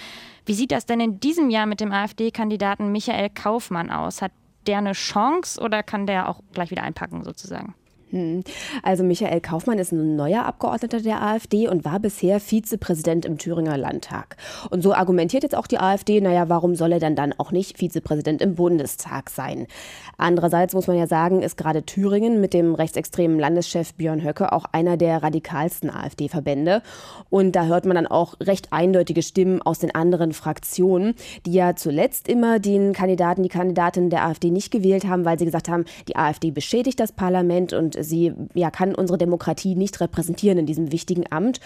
Wie 0.45 0.53
sieht 0.53 0.71
das 0.71 0.85
denn 0.85 0.99
in 0.99 1.19
diesem 1.19 1.49
Jahr 1.49 1.65
mit 1.65 1.79
dem 1.79 1.91
AfD-Kandidaten 1.91 2.91
Michael 2.91 3.31
Kaufmann 3.31 3.89
aus? 3.89 4.21
Hat 4.21 4.31
der 4.67 4.77
eine 4.77 4.91
Chance 4.91 5.59
oder 5.59 5.81
kann 5.81 6.05
der 6.05 6.29
auch 6.29 6.41
gleich 6.53 6.69
wieder 6.69 6.83
einpacken 6.83 7.23
sozusagen? 7.23 7.73
Hm. 8.13 8.43
Also 8.83 9.03
Michael 9.03 9.41
Kaufmann 9.41 9.79
ist 9.79 9.91
ein 9.91 10.15
neuer 10.15 10.45
Abgeordneter 10.45 11.01
der 11.01 11.23
AfD 11.23 11.67
und 11.67 11.83
war 11.83 11.99
bisher 11.99 12.39
Vizepräsident 12.39 13.25
im 13.25 13.39
Thüringer 13.39 13.75
Landtag. 13.75 14.37
Und 14.69 14.83
so 14.83 14.93
argumentiert 14.93 15.41
jetzt 15.41 15.55
auch 15.55 15.65
die 15.65 15.79
AfD, 15.79 16.21
naja, 16.21 16.47
warum 16.47 16.75
soll 16.75 16.91
er 16.91 16.99
dann 16.99 17.15
dann 17.15 17.33
auch 17.33 17.51
nicht 17.51 17.79
Vizepräsident 17.79 18.39
im 18.43 18.53
Bundestag 18.53 19.31
sein? 19.31 19.65
Andererseits 20.15 20.75
muss 20.75 20.85
man 20.85 20.95
ja 20.95 21.07
sagen, 21.07 21.41
ist 21.41 21.57
gerade 21.57 21.87
Thüringen 21.87 22.39
mit 22.39 22.53
dem 22.53 22.75
rechtsextremen 22.75 23.39
Landeschef 23.39 23.95
Björn 23.95 24.23
Höcke 24.23 24.51
auch 24.51 24.65
einer 24.71 24.95
der 24.95 25.23
radikalsten 25.23 25.89
AfD-Verbände. 25.89 26.83
Und 27.31 27.55
da 27.55 27.65
hört 27.65 27.85
man 27.85 27.95
dann 27.95 28.05
auch 28.05 28.39
recht 28.39 28.71
eindeutige 28.71 29.23
Stimmen 29.23 29.59
aus 29.63 29.79
den 29.79 29.95
anderen 29.95 30.33
Fraktionen, 30.33 31.15
die 31.47 31.53
ja 31.53 31.75
zuletzt 31.75 32.27
immer 32.27 32.59
den 32.59 32.93
Kandidaten, 32.93 33.41
die 33.41 33.49
Kandidatin 33.49 34.11
der 34.11 34.27
AfD 34.27 34.51
nicht 34.51 34.69
gewählt 34.69 35.07
haben, 35.07 35.25
weil 35.25 35.39
sie 35.39 35.45
gesagt 35.45 35.67
haben, 35.67 35.85
die 36.07 36.15
AfD 36.15 36.51
beschädigt 36.51 36.99
das 36.99 37.11
Parlament 37.11 37.73
und 37.73 38.02
sie 38.03 38.33
ja, 38.53 38.71
kann 38.71 38.95
unsere 38.95 39.17
Demokratie 39.17 39.75
nicht 39.75 39.99
repräsentieren 39.99 40.57
in 40.57 40.65
diesem 40.65 40.91
wichtigen 40.91 41.23
Amt. 41.29 41.59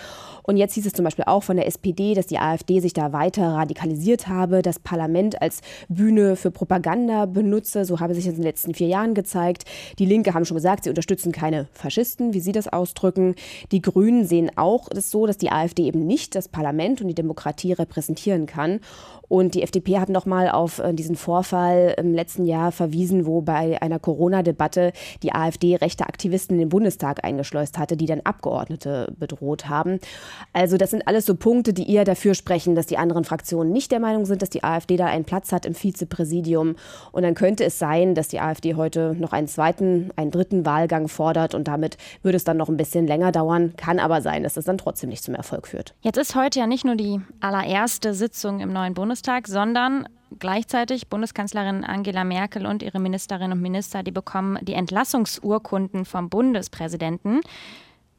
Und 0.44 0.58
jetzt 0.58 0.74
hieß 0.74 0.86
es 0.86 0.94
zum 0.94 1.06
Beispiel 1.06 1.25
auch 1.27 1.44
von 1.44 1.58
der 1.58 1.67
SPD, 1.67 2.13
dass 2.13 2.27
die 2.27 2.39
AfD 2.39 2.79
sich 2.79 2.94
da 2.94 3.13
weiter 3.13 3.50
radikalisiert 3.50 4.27
habe, 4.27 4.62
das 4.62 4.79
Parlament 4.79 5.41
als 5.41 5.62
Bühne 5.89 6.36
für 6.36 6.51
Propaganda 6.51 7.25
benutze. 7.25 7.86
So 7.86 8.00
habe 8.00 8.13
sich 8.15 8.25
das 8.25 8.36
in 8.36 8.41
den 8.41 8.46
letzten 8.46 8.74
vier 8.74 8.88
Jahren 8.88 9.13
gezeigt. 9.13 9.65
Die 10.00 10.06
Linke 10.06 10.34
haben 10.34 10.46
schon 10.46 10.56
gesagt, 10.56 10.84
sie 10.84 10.89
unterstützen 10.89 11.32
keine 11.32 11.67
Faschisten, 11.74 12.34
wie 12.34 12.39
sie 12.39 12.51
das 12.51 12.67
ausdrücken. 12.67 13.36
Die 13.72 13.82
Grünen 13.82 14.25
sehen 14.25 14.51
auch 14.56 14.88
es 14.89 15.12
so, 15.12 15.25
dass 15.25 15.38
die 15.38 15.51
AfD 15.51 15.84
eben 15.84 16.06
nicht 16.06 16.36
das 16.36 16.48
Parlament 16.48 17.01
und 17.01 17.08
die 17.08 17.15
Demokratie 17.15 17.74
repräsentieren 17.74 18.46
kann. 18.46 18.79
Und 19.29 19.55
die 19.55 19.63
FDP 19.63 20.00
hat 20.00 20.10
nochmal 20.10 20.50
auf 20.50 20.79
äh, 20.79 20.93
diesen 20.93 21.15
Vorfall 21.15 21.96
im 21.98 22.13
letzten 22.13 22.46
Jahr 22.46 22.72
verwiesen, 22.72 23.25
wo 23.25 23.41
bei 23.41 23.81
einer 23.81 24.00
Corona-Debatte 24.00 24.93
die 25.24 25.34
AfD 25.34 25.75
rechte 25.75 26.07
Aktivisten 26.07 26.55
in 26.55 26.60
den 26.60 26.69
Bundestag 26.69 27.24
eingeschleust 27.24 27.77
hatte, 27.77 27.98
die 27.98 28.05
dann 28.05 28.22
Abgeordnete 28.22 29.13
bedroht 29.17 29.67
haben. 29.67 30.00
Also 30.53 30.77
das 30.77 30.91
sind 30.91 31.07
alles 31.07 31.25
so 31.25 31.36
Punkte, 31.36 31.74
die 31.74 31.91
eher 31.91 32.05
dafür 32.05 32.36
sprechen, 32.36 32.75
dass 32.75 32.86
die 32.86 32.98
anderen 32.98 33.25
Fraktionen 33.25 33.74
nicht 33.74 33.91
der 33.91 34.00
Meinung 34.00 34.25
sind, 34.25 34.41
dass 34.41 34.50
die 34.50 34.63
AfD 34.63 34.96
da 34.96 35.05
einen 35.05 35.25
Platz 35.25 35.51
hat 35.51 35.65
im 35.65 35.75
Vizepräsidium. 35.75 36.75
Und 37.12 37.24
dann 37.24 37.36
könnte 37.36 37.65
es 37.65 37.79
sein, 37.79 38.15
dass 38.15 38.29
die 38.29 38.39
AfD 38.39 38.75
heute 38.75 39.15
noch 39.17 39.34
einen 39.34 39.48
zweiten, 39.48 40.12
einen 40.15 40.31
dritten 40.31 40.65
Wahlgang 40.65 41.07
fordert 41.07 41.53
und 41.53 41.67
damit 41.67 41.98
würde 42.22 42.38
es 42.38 42.43
dann 42.43 42.57
noch 42.57 42.69
ein 42.69 42.77
bisschen 42.77 43.07
länger 43.07 43.31
dauern. 43.31 43.74
Kann 43.75 44.00
aber 44.00 44.22
sein, 44.22 44.43
dass 44.43 44.57
es 44.57 44.65
dann 44.65 44.77
trotzdem 44.77 45.10
nicht 45.10 45.24
zum 45.24 45.36
Erfolg 45.36 45.67
führt. 45.67 45.93
Jetzt 46.01 46.17
ist 46.17 46.36
heute 46.36 46.60
ja 46.60 46.67
nicht 46.67 46.86
nur 46.86 46.96
die 46.96 47.19
allererste 47.41 48.13
Sitzung 48.13 48.62
im 48.62 48.72
neuen 48.72 48.93
Bundestag, 48.93 49.16
Bundestag, 49.17 49.47
sondern 49.47 50.07
gleichzeitig 50.38 51.07
Bundeskanzlerin 51.07 51.83
Angela 51.83 52.24
Merkel 52.24 52.67
und 52.67 52.83
ihre 52.83 53.00
Ministerinnen 53.00 53.53
und 53.53 53.62
Minister, 53.63 54.03
die 54.03 54.12
bekommen 54.12 54.59
die 54.62 54.74
Entlassungsurkunden 54.74 56.05
vom 56.05 56.29
Bundespräsidenten. 56.29 57.41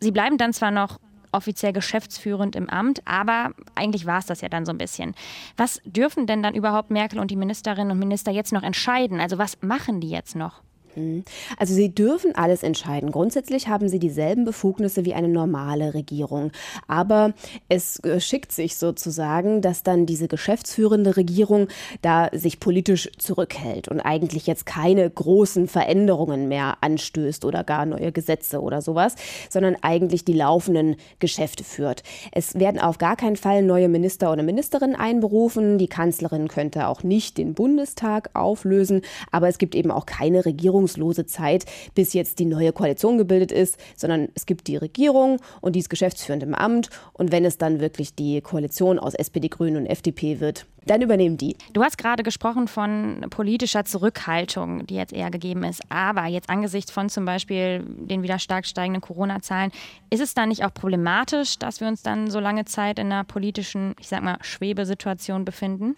Sie 0.00 0.11
bleiben 0.11 0.38
dann 0.38 0.52
zwar 0.52 0.73
noch 0.73 0.99
offiziell 1.31 1.73
geschäftsführend 1.73 2.57
im 2.57 2.69
Amt, 2.69 3.02
aber 3.05 3.52
eigentlich 3.76 4.07
war 4.07 4.19
es 4.19 4.26
das 4.26 4.40
ja 4.40 4.49
dann 4.49 4.67
so 4.67 4.73
ein 4.73 4.78
bisschen. 4.78 5.14
Was 5.57 5.81
dürfen 5.85 6.26
denn 6.26 6.43
dann 6.43 6.57
überhaupt 6.57 6.90
Merkel 6.90 7.21
und 7.21 7.31
die 7.31 7.37
Ministerinnen 7.37 7.93
und 7.93 7.99
Minister 8.00 8.33
jetzt 8.33 8.52
noch 8.52 8.64
entscheiden? 8.64 9.21
Also 9.21 9.38
was 9.38 9.62
machen 9.62 10.00
die 10.00 10.11
jetzt 10.11 10.35
noch? 10.35 10.62
Mhm. 10.99 11.25
Also 11.57 11.75
sie 11.75 11.95
dürfen 11.95 12.35
alles 12.35 12.62
entscheiden. 12.62 13.12
Grundsätzlich 13.12 13.69
haben 13.69 13.88
sie 13.88 13.99
dieselben 13.99 14.45
Befugnisse 14.45 15.05
wie 15.05 15.14
eine 15.14 15.28
normale 15.28 15.95
Regierung. 15.95 16.50
Aber 16.87 17.33
es 17.69 18.02
äh, 18.05 18.21
schickt 18.21 18.52
sich 18.52 18.76
sozusagen, 18.76 19.62
dass 19.62 19.83
dann 19.83 20.07
diese 20.07 20.28
geschäftsführende 20.28 21.17
Regierung 21.17 21.69
da 22.02 22.28
sich 22.33 22.61
politisch 22.61 23.11
zurückhält 23.19 23.88
und 23.88 24.00
eigentlich 24.00 24.47
jetzt 24.47 24.67
keine 24.67 25.09
großen 25.09 25.69
Veränderungen 25.69 26.49
mehr 26.49 26.78
anstößt 26.81 27.45
oder 27.45 27.64
gar 27.64 27.87
neue 27.87 28.12
Gesetze 28.12 28.61
oder 28.61 28.83
sowas, 28.83 29.14
sondern 29.50 29.76
eigentlich 29.83 30.25
die 30.25 30.33
laufenden 30.33 30.97
Geschäfte 31.19 31.64
führt. 31.64 32.02
Es 32.33 32.59
werden 32.59 32.81
auf 32.81 32.99
gar 32.99 33.17
keinen 33.17 33.37
Fall 33.37 33.62
neue 33.62 33.88
Minister 33.88 34.33
oder 34.33 34.43
Ministerinnen 34.43 34.97
einberufen. 34.97 35.78
Die 35.78 35.88
Kanzlerin 35.88 36.49
könnte 36.49 36.88
auch 36.88 37.02
nicht 37.02 37.38
den 37.38 37.55
Bundestag 37.55 38.31
auflösen, 38.35 39.02
aber 39.31 39.49
es 39.49 39.59
gibt 39.59 39.75
eben 39.75 39.90
auch 39.90 40.07
keine 40.07 40.45
Regierung 40.45 40.88
hoffnungslose 40.88 41.26
Zeit, 41.26 41.64
bis 41.95 42.12
jetzt 42.12 42.38
die 42.38 42.47
neue 42.47 42.73
Koalition 42.73 43.18
gebildet 43.18 43.52
ist, 43.52 43.76
sondern 43.97 44.28
es 44.35 44.47
gibt 44.47 44.66
die 44.66 44.76
Regierung 44.76 45.40
und 45.61 45.76
die 45.76 45.80
ist 45.80 45.90
geschäftsführend 45.90 46.42
im 46.42 46.54
Amt. 46.54 46.90
Und 47.12 47.33
wenn 47.33 47.45
es 47.45 47.59
dann 47.59 47.80
wirklich 47.80 48.14
die 48.14 48.40
Koalition 48.40 48.99
aus 48.99 49.14
SPD, 49.14 49.49
Grünen 49.49 49.76
und 49.76 49.87
FDP 49.87 50.40
wird, 50.40 50.66
dann 50.87 51.02
übernehmen 51.02 51.37
die. 51.37 51.57
Du 51.75 51.83
hast 51.83 51.99
gerade 51.99 52.23
gesprochen 52.23 52.66
von 52.66 53.26
politischer 53.28 53.85
Zurückhaltung, 53.85 54.87
die 54.87 54.95
jetzt 54.95 55.12
eher 55.12 55.30
gegeben 55.30 55.64
ist. 55.64 55.83
Aber 55.90 56.26
jetzt 56.26 56.49
angesichts 56.49 56.90
von 56.90 57.11
zum 57.11 57.26
Beispiel 57.26 57.85
den 57.85 58.23
wieder 58.23 58.38
stark 58.38 58.64
steigenden 58.64 59.02
Corona-Zahlen, 59.02 59.71
ist 60.09 60.23
es 60.23 60.33
dann 60.33 60.49
nicht 60.49 60.64
auch 60.64 60.73
problematisch, 60.73 61.59
dass 61.59 61.80
wir 61.80 61.88
uns 61.88 62.02
dann 62.02 62.30
so 62.30 62.40
lange 62.40 62.64
Zeit 62.64 62.99
in 62.99 63.12
einer 63.12 63.25
politischen, 63.25 63.95
ich 64.00 64.09
sag 64.09 64.23
mal, 64.23 64.38
Schwebesituation 64.40 65.45
befinden? 65.45 65.97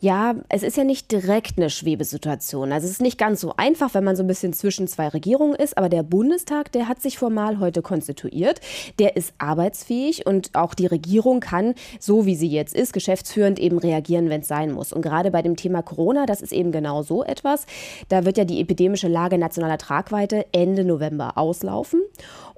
Ja, 0.00 0.36
es 0.48 0.62
ist 0.62 0.76
ja 0.76 0.84
nicht 0.84 1.10
direkt 1.10 1.58
eine 1.58 1.70
Schwebesituation. 1.70 2.70
Also 2.70 2.86
es 2.86 2.92
ist 2.92 3.00
nicht 3.00 3.18
ganz 3.18 3.40
so 3.40 3.54
einfach, 3.56 3.94
wenn 3.94 4.04
man 4.04 4.14
so 4.14 4.22
ein 4.22 4.28
bisschen 4.28 4.52
zwischen 4.52 4.86
zwei 4.86 5.08
Regierungen 5.08 5.56
ist. 5.56 5.76
Aber 5.76 5.88
der 5.88 6.04
Bundestag, 6.04 6.70
der 6.70 6.86
hat 6.86 7.02
sich 7.02 7.18
formal 7.18 7.58
heute 7.58 7.82
konstituiert. 7.82 8.60
Der 9.00 9.16
ist 9.16 9.34
arbeitsfähig 9.38 10.24
und 10.24 10.54
auch 10.54 10.74
die 10.74 10.86
Regierung 10.86 11.40
kann, 11.40 11.74
so 11.98 12.26
wie 12.26 12.36
sie 12.36 12.46
jetzt 12.46 12.76
ist, 12.76 12.92
geschäftsführend 12.92 13.58
eben 13.58 13.78
reagieren, 13.78 14.30
wenn 14.30 14.42
es 14.42 14.48
sein 14.48 14.70
muss. 14.70 14.92
Und 14.92 15.02
gerade 15.02 15.32
bei 15.32 15.42
dem 15.42 15.56
Thema 15.56 15.82
Corona, 15.82 16.26
das 16.26 16.42
ist 16.42 16.52
eben 16.52 16.70
genau 16.70 17.02
so 17.02 17.24
etwas. 17.24 17.66
Da 18.08 18.24
wird 18.24 18.38
ja 18.38 18.44
die 18.44 18.60
epidemische 18.60 19.08
Lage 19.08 19.36
nationaler 19.36 19.78
Tragweite 19.78 20.46
Ende 20.52 20.84
November 20.84 21.36
auslaufen. 21.36 22.02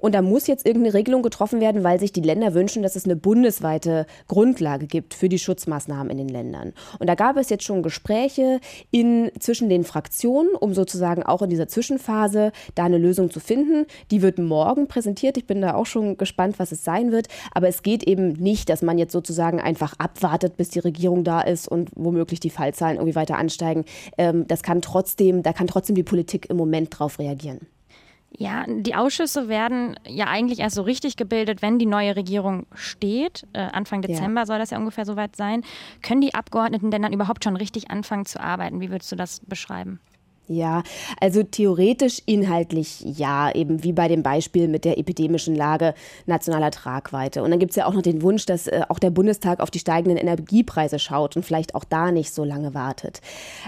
Und 0.01 0.15
da 0.15 0.21
muss 0.21 0.47
jetzt 0.47 0.65
irgendeine 0.65 0.95
Regelung 0.95 1.21
getroffen 1.21 1.61
werden, 1.61 1.83
weil 1.83 1.99
sich 1.99 2.11
die 2.11 2.21
Länder 2.21 2.53
wünschen, 2.53 2.81
dass 2.81 2.95
es 2.95 3.05
eine 3.05 3.15
bundesweite 3.15 4.07
Grundlage 4.27 4.87
gibt 4.87 5.13
für 5.13 5.29
die 5.29 5.39
Schutzmaßnahmen 5.39 6.09
in 6.09 6.17
den 6.17 6.29
Ländern. 6.29 6.73
Und 6.99 7.07
da 7.07 7.15
gab 7.15 7.30
es 7.39 7.49
jetzt 7.49 7.63
schon 7.63 7.83
Gespräche 7.83 8.59
in, 8.91 9.31
zwischen 9.39 9.69
den 9.69 9.83
Fraktionen, 9.83 10.55
um 10.55 10.73
sozusagen 10.73 11.23
auch 11.23 11.41
in 11.41 11.49
dieser 11.49 11.67
Zwischenphase 11.67 12.51
da 12.75 12.85
eine 12.85 12.97
Lösung 12.97 13.31
zu 13.31 13.39
finden. 13.39 13.85
Die 14.11 14.21
wird 14.21 14.37
morgen 14.39 14.87
präsentiert. 14.87 15.37
Ich 15.37 15.47
bin 15.47 15.61
da 15.61 15.73
auch 15.75 15.85
schon 15.85 16.17
gespannt, 16.17 16.59
was 16.59 16.71
es 16.71 16.83
sein 16.83 17.11
wird. 17.11 17.27
Aber 17.53 17.67
es 17.67 17.83
geht 17.83 18.03
eben 18.03 18.33
nicht, 18.33 18.69
dass 18.69 18.81
man 18.81 18.97
jetzt 18.97 19.13
sozusagen 19.13 19.59
einfach 19.59 19.93
abwartet, 19.97 20.57
bis 20.57 20.69
die 20.69 20.79
Regierung 20.79 21.23
da 21.23 21.41
ist 21.41 21.67
und 21.67 21.89
womöglich 21.95 22.39
die 22.39 22.49
Fallzahlen 22.49 22.97
irgendwie 22.97 23.15
weiter 23.15 23.37
ansteigen. 23.37 23.85
Ähm, 24.17 24.47
das 24.47 24.63
kann 24.63 24.81
trotzdem, 24.81 25.43
da 25.43 25.53
kann 25.53 25.67
trotzdem 25.67 25.95
die 25.95 26.03
Politik 26.03 26.49
im 26.49 26.57
Moment 26.57 26.97
drauf 26.97 27.19
reagieren. 27.19 27.67
Ja, 28.37 28.65
die 28.67 28.95
Ausschüsse 28.95 29.49
werden 29.49 29.99
ja 30.07 30.25
eigentlich 30.27 30.59
erst 30.59 30.75
so 30.75 30.81
richtig 30.81 31.17
gebildet, 31.17 31.61
wenn 31.61 31.79
die 31.79 31.85
neue 31.85 32.15
Regierung 32.15 32.65
steht. 32.73 33.45
Äh, 33.53 33.59
Anfang 33.59 34.01
Dezember 34.01 34.41
ja. 34.41 34.45
soll 34.45 34.57
das 34.57 34.69
ja 34.69 34.77
ungefähr 34.77 35.05
soweit 35.05 35.35
sein. 35.35 35.63
Können 36.01 36.21
die 36.21 36.33
Abgeordneten 36.33 36.91
denn 36.91 37.01
dann 37.01 37.13
überhaupt 37.13 37.43
schon 37.43 37.57
richtig 37.57 37.91
anfangen 37.91 38.25
zu 38.25 38.39
arbeiten? 38.39 38.79
Wie 38.79 38.89
würdest 38.89 39.11
du 39.11 39.15
das 39.15 39.41
beschreiben? 39.41 39.99
Ja, 40.47 40.83
also 41.21 41.43
theoretisch, 41.43 42.21
inhaltlich 42.25 42.99
ja, 43.01 43.53
eben 43.53 43.83
wie 43.83 43.93
bei 43.93 44.07
dem 44.07 44.21
Beispiel 44.21 44.67
mit 44.67 44.83
der 44.83 44.97
epidemischen 44.97 45.55
Lage 45.55 45.93
nationaler 46.25 46.71
Tragweite. 46.71 47.43
Und 47.43 47.51
dann 47.51 47.59
gibt 47.59 47.69
es 47.69 47.77
ja 47.77 47.85
auch 47.85 47.93
noch 47.93 48.01
den 48.01 48.21
Wunsch, 48.21 48.45
dass 48.47 48.67
äh, 48.67 48.81
auch 48.89 48.99
der 48.99 49.11
Bundestag 49.11 49.61
auf 49.61 49.71
die 49.71 49.79
steigenden 49.79 50.17
Energiepreise 50.17 50.99
schaut 50.99 51.37
und 51.37 51.45
vielleicht 51.45 51.75
auch 51.75 51.85
da 51.85 52.11
nicht 52.11 52.33
so 52.33 52.43
lange 52.43 52.73
wartet. 52.73 53.21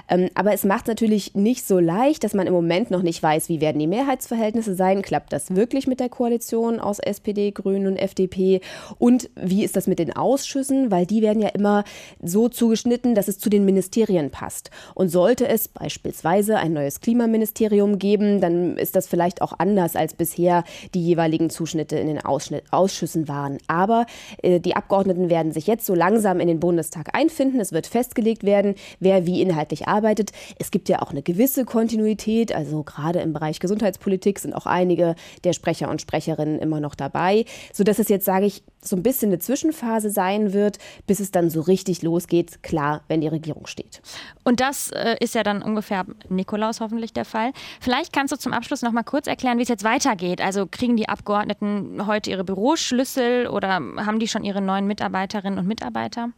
Ähm, 0.09 0.29
aber 0.35 0.51
es 0.51 0.65
macht 0.65 0.87
natürlich 0.87 1.35
nicht 1.35 1.65
so 1.65 1.79
leicht, 1.79 2.23
dass 2.23 2.33
man 2.33 2.47
im 2.47 2.53
Moment 2.53 2.91
noch 2.91 3.03
nicht 3.03 3.21
weiß, 3.21 3.49
wie 3.49 3.61
werden 3.61 3.79
die 3.79 3.87
Mehrheitsverhältnisse 3.87 4.75
sein. 4.75 5.03
Klappt 5.03 5.31
das 5.31 5.55
wirklich 5.55 5.87
mit 5.87 5.99
der 5.99 6.09
Koalition 6.09 6.79
aus 6.79 6.99
SPD, 6.99 7.51
Grünen 7.51 7.87
und 7.87 7.97
FDP? 7.97 8.61
Und 8.97 9.29
wie 9.35 9.63
ist 9.63 9.75
das 9.75 9.87
mit 9.87 9.99
den 9.99 10.15
Ausschüssen? 10.15 10.91
Weil 10.91 11.05
die 11.05 11.21
werden 11.21 11.41
ja 11.41 11.49
immer 11.49 11.85
so 12.21 12.49
zugeschnitten, 12.49 13.15
dass 13.15 13.27
es 13.27 13.39
zu 13.39 13.49
den 13.49 13.63
Ministerien 13.63 14.31
passt. 14.31 14.71
Und 14.95 15.09
sollte 15.09 15.47
es 15.47 15.67
beispielsweise 15.67 16.62
ein 16.63 16.73
neues 16.73 17.01
Klimaministerium 17.01 17.99
geben, 17.99 18.41
dann 18.41 18.77
ist 18.77 18.95
das 18.95 19.07
vielleicht 19.07 19.41
auch 19.41 19.53
anders 19.59 19.95
als 19.95 20.13
bisher 20.13 20.63
die 20.93 21.03
jeweiligen 21.03 21.49
Zuschnitte 21.49 21.97
in 21.97 22.07
den 22.07 22.23
Ausschnitt, 22.23 22.63
Ausschüssen 22.71 23.27
waren. 23.27 23.57
Aber 23.67 24.05
äh, 24.41 24.59
die 24.59 24.75
Abgeordneten 24.75 25.29
werden 25.29 25.51
sich 25.51 25.67
jetzt 25.67 25.85
so 25.85 25.93
langsam 25.93 26.39
in 26.39 26.47
den 26.47 26.59
Bundestag 26.59 27.09
einfinden. 27.13 27.59
Es 27.59 27.73
wird 27.73 27.85
festgelegt 27.85 28.43
werden, 28.43 28.75
wer 28.99 29.27
wie 29.27 29.41
inhaltlich 29.41 29.87
arbeitet. 29.87 30.31
Es 30.57 30.71
gibt 30.71 30.89
ja 30.89 31.01
auch 31.01 31.11
eine 31.11 31.21
gewisse 31.21 31.65
Kontinuität, 31.65 32.55
also 32.55 32.83
gerade 32.83 33.19
im 33.19 33.33
Bereich 33.33 33.59
Gesundheitspolitik 33.59 34.39
sind 34.39 34.55
auch 34.55 34.65
einige 34.65 35.15
der 35.43 35.53
Sprecher 35.53 35.89
und 35.89 36.01
Sprecherinnen 36.01 36.59
immer 36.59 36.79
noch 36.79 36.95
dabei, 36.95 37.45
sodass 37.73 37.99
es 37.99 38.07
jetzt, 38.07 38.25
sage 38.25 38.45
ich, 38.45 38.63
so 38.83 38.95
ein 38.95 39.03
bisschen 39.03 39.29
eine 39.29 39.39
Zwischenphase 39.39 40.09
sein 40.09 40.53
wird, 40.53 40.77
bis 41.07 41.19
es 41.19 41.31
dann 41.31 41.49
so 41.49 41.61
richtig 41.61 42.01
losgeht, 42.01 42.63
klar, 42.63 43.01
wenn 43.07 43.21
die 43.21 43.27
Regierung 43.27 43.67
steht. 43.67 44.01
Und 44.43 44.59
das 44.59 44.91
äh, 44.91 45.15
ist 45.19 45.35
ja 45.35 45.43
dann 45.43 45.61
ungefähr 45.61 46.05
Nikolaus 46.29 46.79
hoffentlich 46.79 47.13
der 47.13 47.25
Fall. 47.25 47.51
Vielleicht 47.79 48.13
kannst 48.13 48.31
du 48.33 48.37
zum 48.37 48.53
Abschluss 48.53 48.81
noch 48.81 48.91
mal 48.91 49.03
kurz 49.03 49.27
erklären, 49.27 49.57
wie 49.57 49.63
es 49.63 49.69
jetzt 49.69 49.83
weitergeht. 49.83 50.41
Also 50.41 50.67
kriegen 50.69 50.97
die 50.97 51.09
Abgeordneten 51.09 52.05
heute 52.07 52.29
ihre 52.29 52.43
Büroschlüssel 52.43 53.47
oder 53.47 53.73
haben 53.73 54.19
die 54.19 54.27
schon 54.27 54.43
ihre 54.43 54.61
neuen 54.61 54.87
Mitarbeiterinnen 54.87 55.59
und 55.59 55.67
Mitarbeiter? 55.67 56.29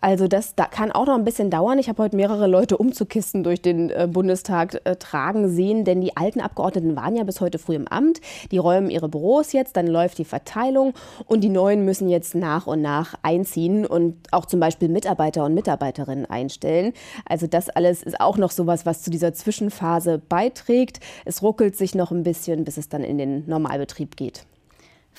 Also 0.00 0.28
das 0.28 0.54
da 0.54 0.66
kann 0.66 0.92
auch 0.92 1.06
noch 1.06 1.14
ein 1.14 1.24
bisschen 1.24 1.50
dauern. 1.50 1.78
Ich 1.78 1.88
habe 1.88 2.02
heute 2.02 2.16
mehrere 2.16 2.46
Leute 2.46 2.76
Umzugkisten 2.76 3.42
durch 3.42 3.62
den 3.62 3.90
äh, 3.90 4.08
Bundestag 4.10 4.80
äh, 4.84 4.96
tragen 4.96 5.48
sehen, 5.48 5.84
denn 5.84 6.00
die 6.00 6.16
alten 6.16 6.40
Abgeordneten 6.40 6.96
waren 6.96 7.16
ja 7.16 7.24
bis 7.24 7.40
heute 7.40 7.58
früh 7.58 7.74
im 7.74 7.88
Amt. 7.88 8.20
Die 8.50 8.58
räumen 8.58 8.90
ihre 8.90 9.08
Büros 9.08 9.52
jetzt, 9.52 9.76
dann 9.76 9.86
läuft 9.86 10.18
die 10.18 10.24
Verteilung 10.24 10.94
und 11.26 11.42
die 11.42 11.48
neuen 11.48 11.84
müssen 11.84 12.08
jetzt 12.08 12.34
nach 12.34 12.66
und 12.66 12.82
nach 12.82 13.14
einziehen 13.22 13.86
und 13.86 14.16
auch 14.32 14.46
zum 14.46 14.60
Beispiel 14.60 14.88
Mitarbeiter 14.88 15.44
und 15.44 15.54
Mitarbeiterinnen 15.54 16.26
einstellen. 16.26 16.92
Also 17.24 17.46
das 17.46 17.68
alles 17.68 18.02
ist 18.02 18.20
auch 18.20 18.36
noch 18.36 18.50
sowas, 18.50 18.86
was 18.86 19.02
zu 19.02 19.10
dieser 19.10 19.32
Zwischenphase 19.32 20.20
beiträgt. 20.28 21.00
Es 21.24 21.42
ruckelt 21.42 21.76
sich 21.76 21.94
noch 21.94 22.10
ein 22.10 22.22
bisschen, 22.22 22.64
bis 22.64 22.76
es 22.76 22.88
dann 22.88 23.04
in 23.04 23.18
den 23.18 23.48
Normalbetrieb 23.48 24.16
geht. 24.16 24.44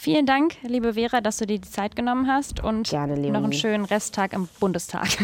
Vielen 0.02 0.26
Dank, 0.26 0.56
liebe 0.62 0.94
Vera, 0.94 1.20
dass 1.20 1.40
du 1.40 1.46
dir 1.46 1.60
die 1.60 1.70
Zeit 1.70 1.94
genommen 1.94 2.26
hast 2.26 2.64
und 2.64 2.90
Gerne, 2.90 3.18
noch 3.32 3.44
einen 3.44 3.52
schönen 3.52 3.84
Resttag 3.84 4.32
im 4.32 4.48
Bundestag. 4.60 5.10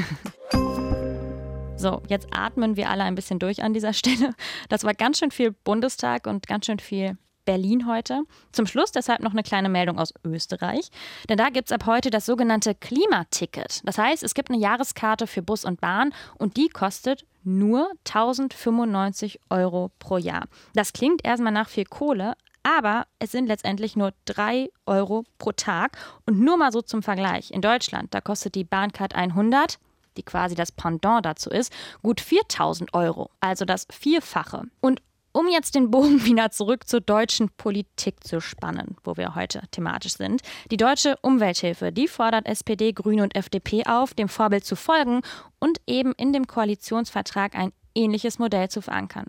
So, 1.77 2.01
jetzt 2.07 2.27
atmen 2.31 2.77
wir 2.77 2.89
alle 2.89 3.03
ein 3.03 3.15
bisschen 3.15 3.37
durch 3.37 3.61
an 3.61 3.73
dieser 3.73 3.91
Stelle. 3.93 4.33
Das 4.69 4.85
war 4.85 4.93
ganz 4.93 5.19
schön 5.19 5.29
viel 5.29 5.51
Bundestag 5.51 6.25
und 6.25 6.47
ganz 6.47 6.65
schön 6.65 6.79
viel 6.79 7.17
Berlin 7.43 7.85
heute. 7.85 8.23
Zum 8.53 8.65
Schluss 8.65 8.91
deshalb 8.93 9.21
noch 9.21 9.33
eine 9.33 9.43
kleine 9.43 9.69
Meldung 9.69 9.99
aus 9.99 10.13
Österreich. 10.23 10.89
Denn 11.29 11.37
da 11.37 11.49
gibt 11.49 11.67
es 11.67 11.73
ab 11.73 11.85
heute 11.85 12.09
das 12.09 12.25
sogenannte 12.25 12.75
Klimaticket. 12.75 13.81
Das 13.83 13.97
heißt, 13.97 14.23
es 14.23 14.33
gibt 14.33 14.49
eine 14.49 14.59
Jahreskarte 14.59 15.27
für 15.27 15.41
Bus 15.41 15.65
und 15.65 15.81
Bahn 15.81 16.13
und 16.37 16.55
die 16.55 16.69
kostet 16.69 17.25
nur 17.43 17.91
1095 18.07 19.39
Euro 19.49 19.91
pro 19.99 20.17
Jahr. 20.17 20.47
Das 20.73 20.93
klingt 20.93 21.23
erstmal 21.23 21.53
nach 21.53 21.69
viel 21.69 21.85
Kohle, 21.85 22.35
aber 22.65 23.05
es 23.19 23.31
sind 23.31 23.45
letztendlich 23.45 23.95
nur 23.95 24.11
3 24.25 24.69
Euro 24.87 25.23
pro 25.37 25.51
Tag. 25.51 25.97
Und 26.25 26.39
nur 26.39 26.57
mal 26.57 26.71
so 26.71 26.81
zum 26.81 27.03
Vergleich. 27.03 27.51
In 27.51 27.61
Deutschland, 27.61 28.13
da 28.13 28.21
kostet 28.21 28.55
die 28.55 28.63
Bahncard 28.63 29.13
100, 29.13 29.77
die 30.17 30.23
quasi 30.23 30.55
das 30.55 30.71
Pendant 30.71 31.25
dazu 31.25 31.51
ist, 31.51 31.71
gut 32.01 32.19
4000 32.19 32.93
Euro. 32.95 33.29
Also 33.39 33.65
das 33.65 33.85
Vierfache. 33.91 34.63
Und 34.81 35.03
um 35.31 35.47
jetzt 35.47 35.75
den 35.75 35.91
Bogen 35.91 36.25
wieder 36.25 36.49
zurück 36.49 36.87
zur 36.87 37.01
deutschen 37.01 37.49
Politik 37.49 38.23
zu 38.23 38.41
spannen, 38.41 38.97
wo 39.03 39.15
wir 39.15 39.35
heute 39.35 39.61
thematisch 39.69 40.13
sind. 40.13 40.41
Die 40.71 40.77
deutsche 40.77 41.17
Umwelthilfe, 41.21 41.91
die 41.91 42.07
fordert 42.07 42.47
SPD, 42.47 42.93
Grüne 42.93 43.21
und 43.21 43.35
FDP 43.35 43.85
auf, 43.85 44.15
dem 44.15 44.27
Vorbild 44.27 44.65
zu 44.65 44.75
folgen 44.75 45.21
und 45.59 45.81
eben 45.85 46.13
in 46.13 46.33
dem 46.33 46.47
Koalitionsvertrag 46.47 47.53
ein 47.53 47.73
ähnliches 47.93 48.39
Modell 48.39 48.69
zu 48.69 48.81
verankern. 48.81 49.27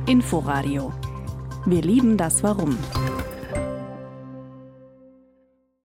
Inforadio. 0.07 0.92
Wir 1.64 1.81
lieben 1.81 2.16
das 2.16 2.42
Warum. 2.42 2.76